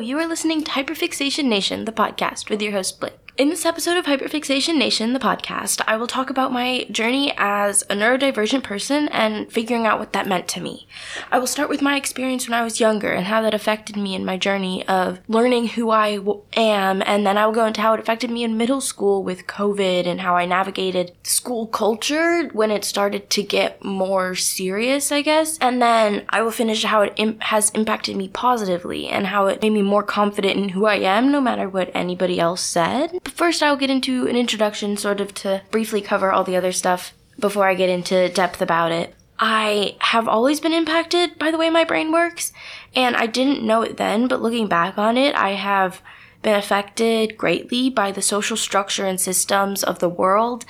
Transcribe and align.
you 0.00 0.18
are 0.18 0.26
listening 0.26 0.64
to 0.64 0.70
Hyperfixation 0.70 1.44
Nation, 1.44 1.84
the 1.84 1.92
podcast, 1.92 2.50
with 2.50 2.62
your 2.62 2.72
host, 2.72 3.00
Blake. 3.00 3.27
In 3.38 3.50
this 3.50 3.64
episode 3.64 3.96
of 3.96 4.06
Hyperfixation 4.06 4.76
Nation, 4.76 5.12
the 5.12 5.20
podcast, 5.20 5.80
I 5.86 5.96
will 5.96 6.08
talk 6.08 6.28
about 6.28 6.50
my 6.50 6.88
journey 6.90 7.32
as 7.38 7.82
a 7.82 7.94
neurodivergent 7.94 8.64
person 8.64 9.06
and 9.10 9.48
figuring 9.48 9.86
out 9.86 10.00
what 10.00 10.12
that 10.12 10.26
meant 10.26 10.48
to 10.48 10.60
me. 10.60 10.88
I 11.30 11.38
will 11.38 11.46
start 11.46 11.68
with 11.68 11.80
my 11.80 11.94
experience 11.94 12.48
when 12.48 12.58
I 12.58 12.64
was 12.64 12.80
younger 12.80 13.12
and 13.12 13.26
how 13.26 13.40
that 13.42 13.54
affected 13.54 13.96
me 13.96 14.16
in 14.16 14.24
my 14.24 14.38
journey 14.38 14.84
of 14.88 15.20
learning 15.28 15.68
who 15.68 15.88
I 15.90 16.16
w- 16.16 16.40
am, 16.54 17.00
and 17.06 17.24
then 17.24 17.38
I 17.38 17.46
will 17.46 17.52
go 17.54 17.64
into 17.64 17.80
how 17.80 17.94
it 17.94 18.00
affected 18.00 18.28
me 18.28 18.42
in 18.42 18.56
middle 18.56 18.80
school 18.80 19.22
with 19.22 19.46
COVID 19.46 20.04
and 20.04 20.20
how 20.20 20.34
I 20.34 20.44
navigated 20.44 21.12
school 21.22 21.68
culture 21.68 22.48
when 22.48 22.72
it 22.72 22.84
started 22.84 23.30
to 23.30 23.44
get 23.44 23.84
more 23.84 24.34
serious, 24.34 25.12
I 25.12 25.22
guess. 25.22 25.58
And 25.58 25.80
then 25.80 26.24
I 26.28 26.42
will 26.42 26.50
finish 26.50 26.82
how 26.82 27.02
it 27.02 27.12
Im- 27.14 27.38
has 27.38 27.70
impacted 27.70 28.16
me 28.16 28.30
positively 28.30 29.06
and 29.06 29.28
how 29.28 29.46
it 29.46 29.62
made 29.62 29.70
me 29.70 29.82
more 29.82 30.02
confident 30.02 30.56
in 30.56 30.70
who 30.70 30.86
I 30.86 30.96
am 30.96 31.30
no 31.30 31.40
matter 31.40 31.68
what 31.68 31.92
anybody 31.94 32.40
else 32.40 32.62
said. 32.62 33.20
But 33.28 33.36
first, 33.36 33.62
I'll 33.62 33.76
get 33.76 33.90
into 33.90 34.26
an 34.26 34.36
introduction, 34.36 34.96
sort 34.96 35.20
of 35.20 35.34
to 35.34 35.60
briefly 35.70 36.00
cover 36.00 36.32
all 36.32 36.44
the 36.44 36.56
other 36.56 36.72
stuff 36.72 37.12
before 37.38 37.68
I 37.68 37.74
get 37.74 37.90
into 37.90 38.30
depth 38.30 38.62
about 38.62 38.90
it. 38.90 39.14
I 39.38 39.96
have 39.98 40.26
always 40.26 40.60
been 40.60 40.72
impacted 40.72 41.38
by 41.38 41.50
the 41.50 41.58
way 41.58 41.68
my 41.68 41.84
brain 41.84 42.10
works, 42.10 42.54
and 42.96 43.14
I 43.14 43.26
didn't 43.26 43.62
know 43.62 43.82
it 43.82 43.98
then, 43.98 44.28
but 44.28 44.40
looking 44.40 44.66
back 44.66 44.96
on 44.96 45.18
it, 45.18 45.34
I 45.34 45.50
have 45.50 46.00
been 46.40 46.54
affected 46.54 47.36
greatly 47.36 47.90
by 47.90 48.12
the 48.12 48.22
social 48.22 48.56
structure 48.56 49.04
and 49.04 49.20
systems 49.20 49.84
of 49.84 49.98
the 49.98 50.08
world 50.08 50.64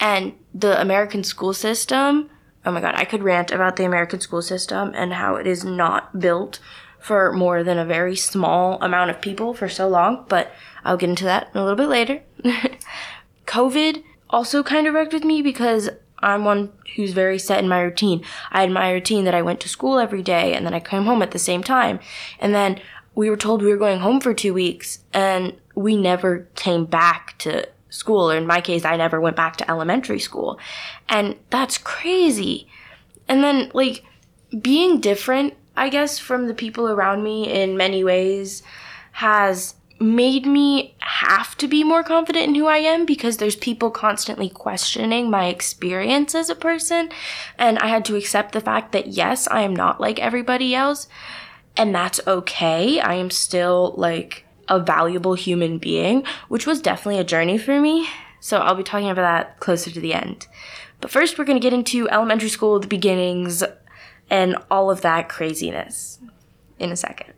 and 0.00 0.32
the 0.52 0.80
American 0.80 1.22
school 1.22 1.54
system. 1.54 2.28
Oh 2.66 2.72
my 2.72 2.80
god, 2.80 2.96
I 2.96 3.04
could 3.04 3.22
rant 3.22 3.52
about 3.52 3.76
the 3.76 3.84
American 3.84 4.18
school 4.18 4.42
system 4.42 4.90
and 4.96 5.12
how 5.12 5.36
it 5.36 5.46
is 5.46 5.64
not 5.64 6.18
built 6.18 6.58
for 6.98 7.32
more 7.32 7.62
than 7.62 7.78
a 7.78 7.84
very 7.84 8.16
small 8.16 8.82
amount 8.82 9.10
of 9.10 9.20
people 9.20 9.54
for 9.54 9.68
so 9.68 9.88
long, 9.88 10.26
but 10.28 10.52
I'll 10.84 10.96
get 10.96 11.10
into 11.10 11.24
that 11.24 11.50
a 11.54 11.60
little 11.60 11.76
bit 11.76 11.88
later. 11.88 12.22
COVID 13.46 14.02
also 14.28 14.62
kind 14.62 14.86
of 14.86 14.94
wrecked 14.94 15.12
with 15.12 15.24
me 15.24 15.42
because 15.42 15.90
I'm 16.20 16.44
one 16.44 16.72
who's 16.96 17.12
very 17.12 17.38
set 17.38 17.60
in 17.60 17.68
my 17.68 17.80
routine. 17.80 18.24
I 18.50 18.60
had 18.62 18.70
my 18.70 18.92
routine 18.92 19.24
that 19.24 19.34
I 19.34 19.42
went 19.42 19.60
to 19.60 19.68
school 19.68 19.98
every 19.98 20.22
day 20.22 20.54
and 20.54 20.66
then 20.66 20.74
I 20.74 20.80
came 20.80 21.04
home 21.04 21.22
at 21.22 21.30
the 21.30 21.38
same 21.38 21.62
time. 21.62 22.00
And 22.38 22.54
then 22.54 22.80
we 23.14 23.30
were 23.30 23.36
told 23.36 23.62
we 23.62 23.70
were 23.70 23.76
going 23.76 24.00
home 24.00 24.20
for 24.20 24.34
two 24.34 24.54
weeks 24.54 25.00
and 25.12 25.54
we 25.74 25.96
never 25.96 26.48
came 26.54 26.84
back 26.84 27.36
to 27.38 27.68
school. 27.88 28.30
Or 28.30 28.36
in 28.36 28.46
my 28.46 28.60
case, 28.60 28.84
I 28.84 28.96
never 28.96 29.20
went 29.20 29.36
back 29.36 29.56
to 29.56 29.70
elementary 29.70 30.20
school. 30.20 30.58
And 31.08 31.36
that's 31.50 31.78
crazy. 31.78 32.68
And 33.28 33.42
then, 33.42 33.70
like, 33.74 34.04
being 34.60 35.00
different, 35.00 35.54
I 35.76 35.88
guess, 35.88 36.18
from 36.18 36.46
the 36.46 36.54
people 36.54 36.88
around 36.88 37.22
me 37.22 37.50
in 37.50 37.76
many 37.76 38.04
ways 38.04 38.62
has 39.12 39.74
made 40.00 40.46
me 40.46 40.94
have 41.00 41.56
to 41.58 41.68
be 41.68 41.84
more 41.84 42.02
confident 42.02 42.48
in 42.48 42.54
who 42.54 42.66
I 42.66 42.78
am 42.78 43.04
because 43.04 43.36
there's 43.36 43.54
people 43.54 43.90
constantly 43.90 44.48
questioning 44.48 45.30
my 45.30 45.46
experience 45.46 46.34
as 46.34 46.48
a 46.48 46.54
person. 46.54 47.10
And 47.58 47.78
I 47.78 47.88
had 47.88 48.06
to 48.06 48.16
accept 48.16 48.52
the 48.52 48.62
fact 48.62 48.92
that 48.92 49.08
yes, 49.08 49.46
I 49.48 49.60
am 49.60 49.76
not 49.76 50.00
like 50.00 50.18
everybody 50.18 50.74
else. 50.74 51.06
And 51.76 51.94
that's 51.94 52.20
okay. 52.26 52.98
I 52.98 53.14
am 53.14 53.30
still 53.30 53.94
like 53.96 54.46
a 54.68 54.80
valuable 54.80 55.34
human 55.34 55.78
being, 55.78 56.24
which 56.48 56.66
was 56.66 56.80
definitely 56.80 57.20
a 57.20 57.24
journey 57.24 57.58
for 57.58 57.78
me. 57.80 58.08
So 58.40 58.58
I'll 58.58 58.74
be 58.74 58.82
talking 58.82 59.10
about 59.10 59.22
that 59.22 59.60
closer 59.60 59.90
to 59.90 60.00
the 60.00 60.14
end. 60.14 60.46
But 61.00 61.10
first, 61.10 61.38
we're 61.38 61.44
going 61.44 61.60
to 61.60 61.62
get 61.62 61.74
into 61.74 62.08
elementary 62.08 62.48
school, 62.48 62.78
the 62.78 62.86
beginnings, 62.86 63.62
and 64.30 64.56
all 64.70 64.90
of 64.90 65.02
that 65.02 65.28
craziness 65.28 66.20
in 66.78 66.90
a 66.90 66.96
second. 66.96 67.34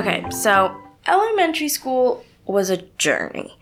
Okay, 0.00 0.24
so 0.30 0.74
elementary 1.06 1.68
school 1.68 2.24
was 2.46 2.70
a 2.70 2.78
journey. 2.96 3.54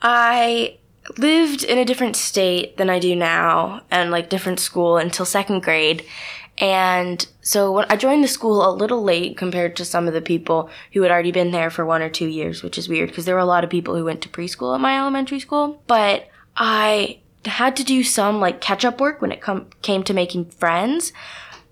I 0.00 0.78
lived 1.18 1.64
in 1.64 1.76
a 1.76 1.84
different 1.84 2.16
state 2.16 2.78
than 2.78 2.88
I 2.88 2.98
do 2.98 3.14
now 3.14 3.82
and 3.90 4.10
like 4.10 4.30
different 4.30 4.58
school 4.58 4.96
until 4.96 5.26
second 5.26 5.62
grade. 5.62 6.02
And 6.56 7.26
so 7.42 7.70
when 7.72 7.84
I 7.90 7.96
joined 7.96 8.24
the 8.24 8.28
school 8.28 8.66
a 8.66 8.72
little 8.72 9.02
late 9.02 9.36
compared 9.36 9.76
to 9.76 9.84
some 9.84 10.08
of 10.08 10.14
the 10.14 10.22
people 10.22 10.70
who 10.94 11.02
had 11.02 11.10
already 11.10 11.30
been 11.30 11.50
there 11.50 11.68
for 11.68 11.84
one 11.84 12.00
or 12.00 12.08
two 12.08 12.26
years, 12.26 12.62
which 12.62 12.78
is 12.78 12.88
weird 12.88 13.10
because 13.10 13.26
there 13.26 13.34
were 13.34 13.40
a 13.42 13.44
lot 13.44 13.62
of 13.62 13.68
people 13.68 13.94
who 13.96 14.04
went 14.06 14.22
to 14.22 14.30
preschool 14.30 14.74
at 14.74 14.80
my 14.80 14.98
elementary 14.98 15.40
school. 15.40 15.82
But 15.86 16.26
I 16.56 17.18
had 17.44 17.76
to 17.76 17.84
do 17.84 18.02
some 18.02 18.40
like 18.40 18.62
catch 18.62 18.86
up 18.86 18.98
work 18.98 19.20
when 19.20 19.30
it 19.30 19.42
com- 19.42 19.68
came 19.82 20.02
to 20.04 20.14
making 20.14 20.46
friends. 20.46 21.12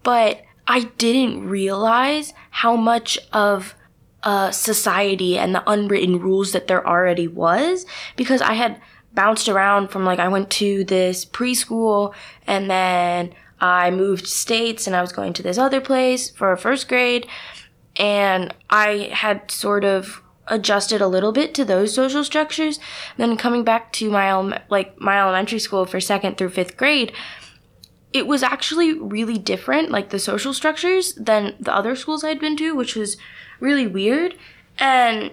But 0.03 0.43
I 0.66 0.91
didn't 0.98 1.48
realize 1.48 2.34
how 2.50 2.76
much 2.76 3.19
of 3.32 3.75
uh, 4.24 4.50
society 4.50 5.38
and 5.38 5.54
the 5.54 5.70
unwritten 5.70 6.18
rules 6.18 6.52
that 6.52 6.66
there 6.66 6.86
already 6.86 7.28
was 7.28 7.86
because 8.16 8.40
I 8.40 8.54
had 8.54 8.80
bounced 9.12 9.48
around 9.48 9.88
from 9.88 10.04
like 10.04 10.18
I 10.18 10.28
went 10.28 10.50
to 10.50 10.84
this 10.84 11.24
preschool 11.24 12.14
and 12.46 12.70
then 12.70 13.34
I 13.60 13.90
moved 13.90 14.26
states 14.26 14.86
and 14.86 14.96
I 14.96 15.00
was 15.00 15.12
going 15.12 15.32
to 15.34 15.42
this 15.42 15.58
other 15.58 15.80
place 15.80 16.30
for 16.30 16.56
first 16.56 16.88
grade 16.88 17.26
and 17.96 18.52
I 18.70 19.10
had 19.12 19.50
sort 19.50 19.84
of 19.84 20.22
adjusted 20.48 21.00
a 21.00 21.06
little 21.06 21.32
bit 21.32 21.54
to 21.54 21.64
those 21.64 21.94
social 21.94 22.24
structures. 22.24 22.78
Then 23.16 23.36
coming 23.36 23.64
back 23.64 23.92
to 23.94 24.10
my 24.10 24.60
like 24.68 25.00
my 25.00 25.20
elementary 25.20 25.58
school 25.58 25.86
for 25.86 26.00
second 26.00 26.36
through 26.36 26.50
5th 26.50 26.76
grade 26.76 27.12
it 28.14 28.26
was 28.26 28.42
actually 28.42 28.98
really 28.98 29.36
different 29.36 29.91
like 29.91 30.08
the 30.08 30.19
social 30.19 30.54
structures 30.54 31.12
than 31.14 31.54
the 31.60 31.75
other 31.75 31.94
schools 31.94 32.25
I'd 32.25 32.41
been 32.41 32.56
to 32.58 32.75
which 32.75 32.94
was 32.94 33.19
really 33.60 33.86
weird. 33.86 34.36
And 34.78 35.32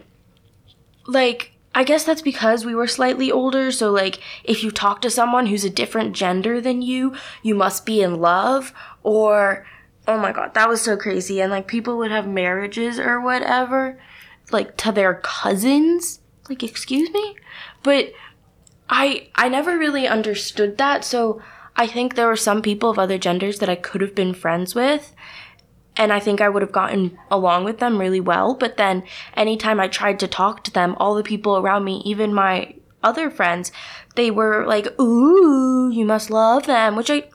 like, 1.07 1.53
I 1.73 1.83
guess 1.83 2.03
that's 2.03 2.21
because 2.21 2.65
we 2.65 2.75
were 2.75 2.87
slightly 2.87 3.31
older. 3.31 3.71
So, 3.71 3.91
like, 3.91 4.19
if 4.43 4.63
you 4.63 4.71
talk 4.71 5.01
to 5.01 5.09
someone 5.09 5.47
who's 5.47 5.63
a 5.63 5.69
different 5.69 6.15
gender 6.15 6.59
than 6.59 6.81
you, 6.81 7.15
you 7.43 7.55
must 7.55 7.85
be 7.85 8.01
in 8.01 8.19
love. 8.19 8.73
Or, 9.03 9.65
oh 10.07 10.17
my 10.17 10.31
god, 10.31 10.53
that 10.53 10.69
was 10.69 10.81
so 10.81 10.97
crazy. 10.97 11.41
And 11.41 11.51
like, 11.51 11.67
people 11.67 11.97
would 11.97 12.11
have 12.11 12.27
marriages 12.27 12.99
or 12.99 13.21
whatever, 13.21 13.99
like, 14.51 14.77
to 14.77 14.91
their 14.91 15.15
cousins. 15.15 16.19
Like, 16.49 16.63
excuse 16.63 17.09
me? 17.11 17.35
But 17.83 18.11
I, 18.89 19.29
I 19.35 19.47
never 19.47 19.77
really 19.77 20.07
understood 20.07 20.77
that. 20.77 21.05
So, 21.05 21.41
I 21.75 21.87
think 21.87 22.15
there 22.15 22.27
were 22.27 22.35
some 22.35 22.61
people 22.61 22.89
of 22.89 22.99
other 22.99 23.17
genders 23.17 23.59
that 23.59 23.69
I 23.69 23.75
could 23.75 24.01
have 24.01 24.13
been 24.13 24.33
friends 24.33 24.75
with 24.75 25.13
and 25.97 26.13
I 26.13 26.19
think 26.19 26.41
I 26.41 26.49
would 26.49 26.61
have 26.61 26.71
gotten 26.71 27.17
along 27.29 27.63
with 27.63 27.79
them 27.79 27.99
really 27.99 28.19
well. 28.19 28.55
But 28.55 28.77
then 28.77 29.03
anytime 29.35 29.79
I 29.79 29.87
tried 29.87 30.19
to 30.21 30.27
talk 30.27 30.63
to 30.63 30.71
them, 30.71 30.95
all 30.97 31.15
the 31.15 31.23
people 31.23 31.57
around 31.57 31.83
me, 31.83 32.01
even 32.05 32.33
my 32.33 32.73
other 33.03 33.29
friends, 33.29 33.71
they 34.15 34.31
were 34.31 34.65
like, 34.65 34.99
"Ooh, 34.99 35.89
you 35.91 36.05
must 36.05 36.29
love 36.29 36.65
them," 36.65 36.95
which 36.95 37.09
I 37.09 37.25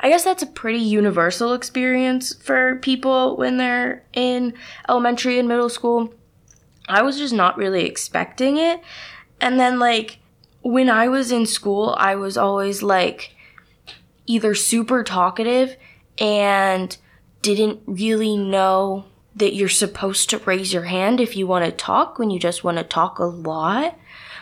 I 0.00 0.10
guess 0.10 0.24
that's 0.24 0.42
a 0.42 0.46
pretty 0.46 0.78
universal 0.78 1.54
experience 1.54 2.34
for 2.34 2.76
people 2.76 3.36
when 3.36 3.56
they're 3.56 4.04
in 4.12 4.52
elementary 4.88 5.38
and 5.38 5.48
middle 5.48 5.70
school. 5.70 6.12
I 6.88 7.02
was 7.02 7.18
just 7.18 7.32
not 7.32 7.56
really 7.56 7.86
expecting 7.86 8.58
it. 8.58 8.80
And 9.40 9.58
then 9.58 9.78
like 9.78 10.18
when 10.62 10.90
I 10.90 11.08
was 11.08 11.32
in 11.32 11.46
school, 11.46 11.94
I 11.98 12.14
was 12.14 12.36
always 12.36 12.82
like 12.82 13.35
either 14.26 14.54
super 14.54 15.02
talkative 15.02 15.76
and 16.18 16.96
didn't 17.42 17.80
really 17.86 18.36
know 18.36 19.04
that 19.34 19.54
you're 19.54 19.68
supposed 19.68 20.30
to 20.30 20.38
raise 20.38 20.72
your 20.72 20.84
hand 20.84 21.20
if 21.20 21.36
you 21.36 21.46
want 21.46 21.64
to 21.64 21.70
talk 21.70 22.18
when 22.18 22.30
you 22.30 22.38
just 22.38 22.64
want 22.64 22.78
to 22.78 22.84
talk 22.84 23.18
a 23.18 23.24
lot 23.24 23.98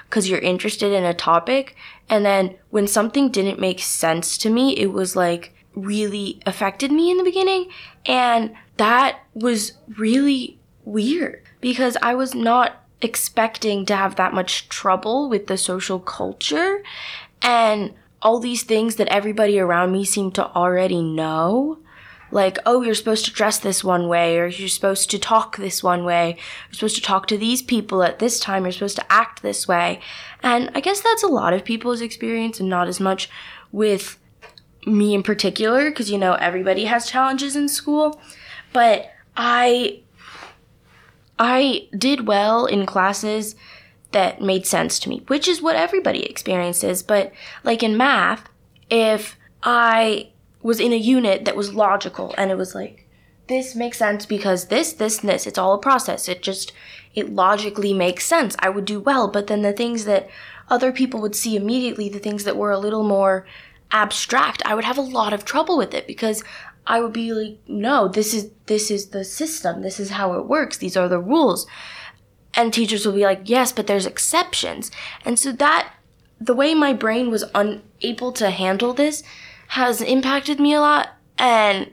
because 0.09 0.29
you're 0.29 0.39
interested 0.39 0.93
in 0.93 1.05
a 1.05 1.13
topic. 1.13 1.75
And 2.09 2.25
then 2.25 2.57
when 2.71 2.87
something 2.87 3.31
didn't 3.31 3.59
make 3.59 3.81
sense 3.81 4.39
to 4.39 4.51
me, 4.51 4.77
it 4.77 4.93
was 4.93 5.17
like 5.17 5.53
really 5.75 6.41
affected 6.47 6.93
me 6.93 7.11
in 7.11 7.17
the 7.17 7.25
beginning. 7.25 7.69
And 8.07 8.55
that 8.77 9.21
was 9.35 9.73
really 9.99 10.59
weird 10.85 11.43
because 11.61 11.97
I 12.01 12.15
was 12.15 12.35
not 12.35 12.85
expecting 13.01 13.85
to 13.87 13.97
have 13.97 14.17
that 14.17 14.33
much 14.33 14.69
trouble 14.69 15.29
with 15.29 15.49
the 15.49 15.59
social 15.59 15.99
culture 15.99 16.83
and 17.43 17.93
all 18.25 18.41
these 18.41 18.65
things 18.65 18.97
that 18.97 19.09
everybody 19.09 19.61
around 19.61 19.93
me 19.93 20.05
seemed 20.05 20.35
to 20.35 20.47
already 20.57 21.03
know 21.03 21.79
like, 22.31 22.59
oh, 22.67 22.83
you're 22.83 22.97
supposed 22.97 23.27
to 23.27 23.31
dress 23.33 23.59
this 23.61 23.85
one 23.85 24.09
way, 24.09 24.39
or 24.39 24.49
you're 24.49 24.69
supposed 24.69 25.09
to 25.11 25.19
talk 25.21 25.57
this 25.57 25.85
one 25.85 26.05
way, 26.05 26.37
you're 26.67 26.75
supposed 26.75 26.97
to 26.97 27.03
talk 27.03 27.29
to 27.29 27.39
these 27.39 27.63
people 27.63 28.03
at 28.03 28.19
this 28.19 28.41
time, 28.41 28.65
you're 28.65 28.73
supposed 28.73 28.97
to 28.97 29.13
act 29.13 29.41
this 29.41 29.69
way. 29.69 30.01
And 30.43 30.69
I 30.75 30.81
guess 30.81 31.01
that's 31.01 31.23
a 31.23 31.29
lot 31.29 31.53
of 31.53 31.65
people's 31.65 32.01
experience 32.01 32.59
and 32.59 32.69
not 32.69 32.89
as 32.89 32.99
much 32.99 33.31
with 33.71 34.19
me 34.85 35.15
in 35.15 35.23
particular, 35.23 35.91
because, 35.91 36.11
you 36.11 36.19
know, 36.19 36.33
everybody 36.35 36.87
has 36.87 37.09
challenges 37.09 37.55
in 37.55 37.69
school. 37.69 38.21
But 38.73 39.13
I, 39.37 40.01
I 41.39 41.89
did 41.97 42.27
well 42.27 42.67
in 42.67 42.85
classes 42.85 43.55
that 44.15 44.41
made 44.41 44.67
sense 44.67 44.99
to 45.01 45.09
me, 45.09 45.23
which 45.27 45.47
is 45.47 45.61
what 45.61 45.77
everybody 45.77 46.25
experiences. 46.25 47.03
But 47.03 47.33
like 47.63 47.83
in 47.83 47.97
math, 47.97 48.49
if 48.89 49.37
I 49.63 50.31
was 50.63 50.81
in 50.81 50.93
a 50.93 50.97
unit 50.97 51.45
that 51.45 51.57
was 51.57 51.75
logical 51.75 52.35
and 52.39 52.51
it 52.51 52.57
was 52.57 52.75
like, 52.75 53.07
this 53.47 53.77
makes 53.77 53.99
sense 53.99 54.25
because 54.25 54.69
this, 54.69 54.95
this, 54.95 55.21
and 55.21 55.29
this, 55.29 55.47
it's 55.47 55.59
all 55.59 55.75
a 55.75 55.79
process. 55.79 56.29
It 56.29 56.43
just, 56.43 56.73
it 57.15 57.35
logically 57.35 57.93
makes 57.93 58.25
sense. 58.25 58.57
I 58.59 58.71
would 58.71 58.87
do 58.87 58.99
well. 58.99 59.29
But 59.29 59.49
then 59.49 59.61
the 59.61 59.75
things 59.75 60.07
that 60.07 60.31
other 60.71 60.93
people 60.93 61.21
would 61.21 61.37
see 61.37 61.57
immediately, 61.57 62.09
the 62.09 62.19
things 62.19 62.45
that 62.45 62.57
were 62.57 62.71
a 62.71 62.79
little 62.79 63.05
more 63.05 63.47
abstract, 63.91 64.63
I 64.65 64.75
would 64.75 64.85
have 64.85 64.97
a 64.97 65.03
lot 65.03 65.35
of 65.35 65.45
trouble 65.45 65.77
with 65.77 65.93
it 65.93 66.07
because 66.07 66.43
I 66.87 67.01
would 67.01 67.13
be 67.13 67.33
like, 67.33 67.59
no, 67.67 68.09
this 68.09 68.35
is 68.35 68.51
this 68.67 68.91
is 68.91 69.09
the 69.09 69.25
system. 69.25 69.83
This 69.83 69.99
is 70.01 70.11
how 70.11 70.35
it 70.35 70.47
works. 70.47 70.79
These 70.79 70.97
are 70.97 71.09
the 71.09 71.21
rules. 71.21 71.67
And 72.57 72.73
teachers 72.73 73.05
will 73.05 73.15
be 73.15 73.25
like, 73.25 73.43
yes, 73.45 73.73
but 73.73 73.87
there's 73.87 74.07
exceptions. 74.07 74.91
And 75.25 75.39
so 75.39 75.53
that 75.53 75.93
the 76.41 76.55
way 76.55 76.75
my 76.75 76.93
brain 76.93 77.31
was 77.31 77.45
unable 77.55 78.33
to 78.33 78.51
handle 78.51 78.93
this 78.93 79.23
has 79.69 80.01
impacted 80.01 80.61
me 80.61 80.75
a 80.75 80.81
lot. 80.81 81.11
And 81.39 81.91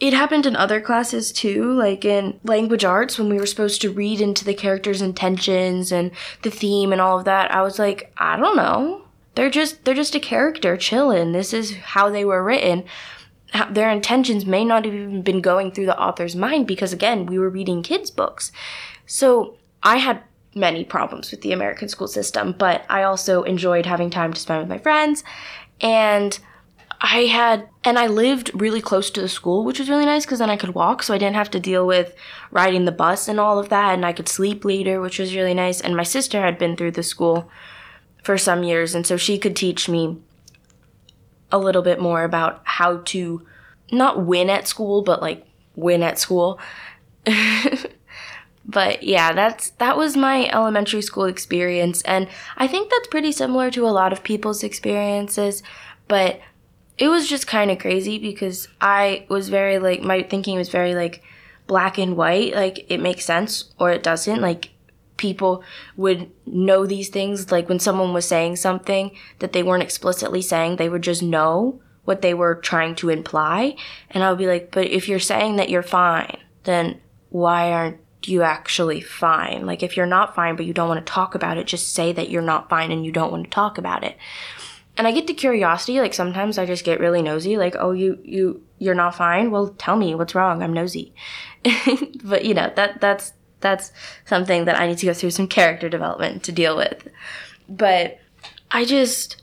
it 0.00 0.12
happened 0.12 0.46
in 0.46 0.56
other 0.56 0.80
classes 0.80 1.30
too, 1.30 1.72
like 1.74 2.04
in 2.04 2.40
language 2.44 2.84
arts 2.84 3.18
when 3.18 3.28
we 3.28 3.38
were 3.38 3.46
supposed 3.46 3.80
to 3.82 3.92
read 3.92 4.20
into 4.20 4.44
the 4.44 4.54
characters' 4.54 5.00
intentions 5.00 5.92
and 5.92 6.10
the 6.42 6.50
theme 6.50 6.92
and 6.92 7.00
all 7.00 7.18
of 7.18 7.24
that. 7.24 7.54
I 7.54 7.62
was 7.62 7.78
like, 7.78 8.12
I 8.18 8.36
don't 8.36 8.56
know. 8.56 9.02
They're 9.34 9.48
just 9.48 9.84
they're 9.84 9.94
just 9.94 10.14
a 10.14 10.20
character 10.20 10.76
chilling. 10.76 11.32
This 11.32 11.54
is 11.54 11.76
how 11.76 12.10
they 12.10 12.24
were 12.24 12.42
written 12.42 12.84
their 13.70 13.90
intentions 13.90 14.46
may 14.46 14.64
not 14.64 14.84
have 14.84 14.94
even 14.94 15.22
been 15.22 15.40
going 15.40 15.70
through 15.70 15.86
the 15.86 16.00
author's 16.00 16.34
mind 16.34 16.66
because 16.66 16.92
again 16.92 17.26
we 17.26 17.38
were 17.38 17.50
reading 17.50 17.82
kids 17.82 18.10
books 18.10 18.50
so 19.06 19.56
i 19.82 19.96
had 19.96 20.22
many 20.54 20.84
problems 20.84 21.30
with 21.30 21.40
the 21.40 21.52
american 21.52 21.88
school 21.88 22.08
system 22.08 22.54
but 22.58 22.84
i 22.88 23.02
also 23.02 23.42
enjoyed 23.42 23.86
having 23.86 24.10
time 24.10 24.32
to 24.32 24.40
spend 24.40 24.60
with 24.60 24.68
my 24.68 24.78
friends 24.78 25.24
and 25.80 26.38
i 27.00 27.20
had 27.22 27.68
and 27.84 27.98
i 27.98 28.06
lived 28.06 28.50
really 28.54 28.80
close 28.80 29.10
to 29.10 29.20
the 29.20 29.28
school 29.28 29.64
which 29.64 29.78
was 29.78 29.88
really 29.88 30.04
nice 30.04 30.26
because 30.26 30.38
then 30.38 30.50
i 30.50 30.56
could 30.56 30.74
walk 30.74 31.02
so 31.02 31.14
i 31.14 31.18
didn't 31.18 31.36
have 31.36 31.50
to 31.50 31.58
deal 31.58 31.86
with 31.86 32.14
riding 32.50 32.84
the 32.84 32.92
bus 32.92 33.28
and 33.28 33.40
all 33.40 33.58
of 33.58 33.70
that 33.70 33.94
and 33.94 34.04
i 34.04 34.12
could 34.12 34.28
sleep 34.28 34.64
later 34.64 35.00
which 35.00 35.18
was 35.18 35.34
really 35.34 35.54
nice 35.54 35.80
and 35.80 35.96
my 35.96 36.02
sister 36.02 36.40
had 36.40 36.58
been 36.58 36.76
through 36.76 36.92
the 36.92 37.02
school 37.02 37.50
for 38.22 38.36
some 38.36 38.62
years 38.62 38.94
and 38.94 39.06
so 39.06 39.16
she 39.16 39.38
could 39.38 39.56
teach 39.56 39.88
me 39.88 40.18
a 41.52 41.58
little 41.58 41.82
bit 41.82 42.00
more 42.00 42.24
about 42.24 42.62
how 42.64 42.98
to 43.04 43.46
not 43.92 44.24
win 44.24 44.50
at 44.50 44.66
school, 44.66 45.02
but 45.02 45.20
like 45.20 45.46
win 45.76 46.02
at 46.02 46.18
school. 46.18 46.58
but 48.72 49.02
yeah, 49.02 49.32
that's 49.32 49.70
that 49.70 49.96
was 49.96 50.16
my 50.16 50.48
elementary 50.48 51.02
school 51.02 51.24
experience 51.24 52.02
and 52.02 52.28
I 52.56 52.66
think 52.66 52.90
that's 52.90 53.08
pretty 53.08 53.32
similar 53.32 53.70
to 53.70 53.86
a 53.86 53.90
lot 53.90 54.12
of 54.12 54.24
people's 54.24 54.62
experiences, 54.62 55.62
but 56.08 56.40
it 56.98 57.08
was 57.08 57.28
just 57.28 57.46
kind 57.46 57.70
of 57.70 57.78
crazy 57.78 58.18
because 58.18 58.68
I 58.80 59.26
was 59.28 59.48
very 59.48 59.78
like 59.78 60.02
my 60.02 60.22
thinking 60.22 60.56
was 60.56 60.68
very 60.68 60.94
like 60.94 61.22
black 61.66 61.98
and 61.98 62.16
white, 62.16 62.54
like 62.54 62.90
it 62.90 63.00
makes 63.00 63.24
sense 63.24 63.72
or 63.78 63.90
it 63.90 64.02
doesn't. 64.02 64.40
Like 64.40 64.70
people 65.16 65.62
would 65.96 66.30
know 66.46 66.86
these 66.86 67.08
things. 67.08 67.50
Like 67.50 67.68
when 67.68 67.78
someone 67.78 68.12
was 68.12 68.26
saying 68.26 68.56
something 68.56 69.12
that 69.38 69.52
they 69.52 69.62
weren't 69.62 69.82
explicitly 69.82 70.42
saying, 70.42 70.76
they 70.76 70.88
would 70.88 71.02
just 71.02 71.22
know 71.22 71.80
what 72.04 72.22
they 72.22 72.34
were 72.34 72.56
trying 72.56 72.94
to 72.96 73.08
imply. 73.08 73.76
And 74.10 74.22
I 74.22 74.30
would 74.30 74.38
be 74.38 74.46
like, 74.46 74.70
but 74.72 74.86
if 74.88 75.08
you're 75.08 75.20
saying 75.20 75.56
that 75.56 75.70
you're 75.70 75.82
fine, 75.82 76.38
then 76.64 77.00
why 77.30 77.72
aren't 77.72 77.98
you 78.28 78.42
actually 78.42 79.00
fine? 79.00 79.66
Like 79.66 79.82
if 79.82 79.96
you're 79.96 80.06
not 80.06 80.34
fine, 80.34 80.56
but 80.56 80.66
you 80.66 80.72
don't 80.72 80.88
want 80.88 81.04
to 81.04 81.12
talk 81.12 81.34
about 81.34 81.58
it, 81.58 81.66
just 81.66 81.92
say 81.92 82.12
that 82.12 82.30
you're 82.30 82.42
not 82.42 82.68
fine 82.68 82.90
and 82.90 83.04
you 83.04 83.12
don't 83.12 83.32
want 83.32 83.44
to 83.44 83.50
talk 83.50 83.78
about 83.78 84.04
it. 84.04 84.16
And 84.96 85.06
I 85.06 85.12
get 85.12 85.26
the 85.26 85.34
curiosity, 85.34 86.00
like 86.00 86.14
sometimes 86.14 86.58
I 86.58 86.66
just 86.66 86.84
get 86.84 87.00
really 87.00 87.22
nosy, 87.22 87.56
like, 87.56 87.74
oh, 87.78 87.92
you, 87.92 88.18
you, 88.22 88.62
you're 88.78 88.94
not 88.94 89.14
fine. 89.14 89.50
Well, 89.50 89.68
tell 89.78 89.96
me 89.96 90.14
what's 90.14 90.34
wrong. 90.34 90.62
I'm 90.62 90.74
nosy. 90.74 91.14
but 92.24 92.44
you 92.44 92.52
know, 92.54 92.70
that, 92.76 93.00
that's, 93.00 93.32
that's 93.60 93.92
something 94.26 94.66
that 94.66 94.78
I 94.78 94.86
need 94.86 94.98
to 94.98 95.06
go 95.06 95.14
through 95.14 95.30
some 95.30 95.48
character 95.48 95.88
development 95.88 96.42
to 96.44 96.52
deal 96.52 96.76
with. 96.76 97.08
But 97.68 98.20
I 98.70 98.84
just, 98.84 99.42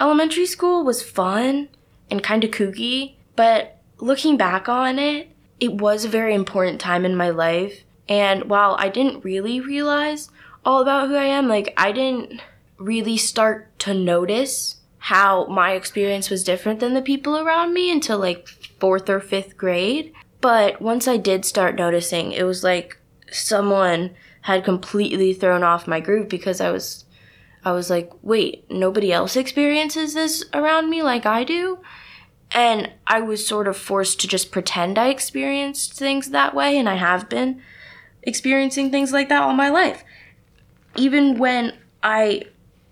elementary 0.00 0.46
school 0.46 0.84
was 0.84 1.02
fun 1.02 1.68
and 2.10 2.22
kind 2.22 2.42
of 2.42 2.50
kooky, 2.50 3.14
but 3.36 3.78
looking 3.98 4.36
back 4.36 4.68
on 4.68 4.98
it, 4.98 5.28
it 5.60 5.74
was 5.74 6.04
a 6.04 6.08
very 6.08 6.34
important 6.34 6.80
time 6.80 7.04
in 7.04 7.14
my 7.14 7.30
life. 7.30 7.84
And 8.08 8.44
while 8.44 8.76
I 8.78 8.88
didn't 8.88 9.24
really 9.24 9.60
realize 9.60 10.30
all 10.64 10.82
about 10.82 11.08
who 11.08 11.14
I 11.14 11.24
am, 11.24 11.48
like, 11.48 11.72
I 11.76 11.92
didn't 11.92 12.40
really 12.78 13.16
start 13.16 13.78
to 13.80 13.94
notice 13.94 14.76
how 14.98 15.46
my 15.46 15.72
experience 15.72 16.30
was 16.30 16.44
different 16.44 16.80
than 16.80 16.94
the 16.94 17.02
people 17.02 17.36
around 17.36 17.74
me 17.74 17.90
until 17.90 18.18
like 18.18 18.46
fourth 18.78 19.08
or 19.10 19.20
fifth 19.20 19.56
grade. 19.56 20.12
But 20.40 20.80
once 20.80 21.08
I 21.08 21.16
did 21.16 21.44
start 21.44 21.74
noticing, 21.74 22.32
it 22.32 22.44
was 22.44 22.62
like 22.62 22.98
someone 23.30 24.10
had 24.42 24.64
completely 24.64 25.32
thrown 25.32 25.62
off 25.62 25.88
my 25.88 26.00
groove 26.00 26.28
because 26.28 26.60
I 26.60 26.70
was 26.70 27.04
I 27.64 27.72
was 27.72 27.90
like, 27.90 28.10
wait, 28.22 28.68
nobody 28.70 29.12
else 29.12 29.36
experiences 29.36 30.14
this 30.14 30.44
around 30.52 30.90
me 30.90 31.02
like 31.02 31.26
I 31.26 31.44
do? 31.44 31.78
And 32.50 32.92
I 33.06 33.20
was 33.20 33.46
sort 33.46 33.68
of 33.68 33.76
forced 33.76 34.20
to 34.20 34.28
just 34.28 34.50
pretend 34.50 34.98
I 34.98 35.08
experienced 35.08 35.94
things 35.94 36.30
that 36.30 36.54
way, 36.54 36.76
and 36.76 36.88
I 36.88 36.96
have 36.96 37.28
been 37.28 37.62
experiencing 38.22 38.90
things 38.90 39.12
like 39.12 39.28
that 39.28 39.42
all 39.42 39.54
my 39.54 39.68
life. 39.68 40.04
Even 40.96 41.38
when 41.38 41.76
I 42.02 42.42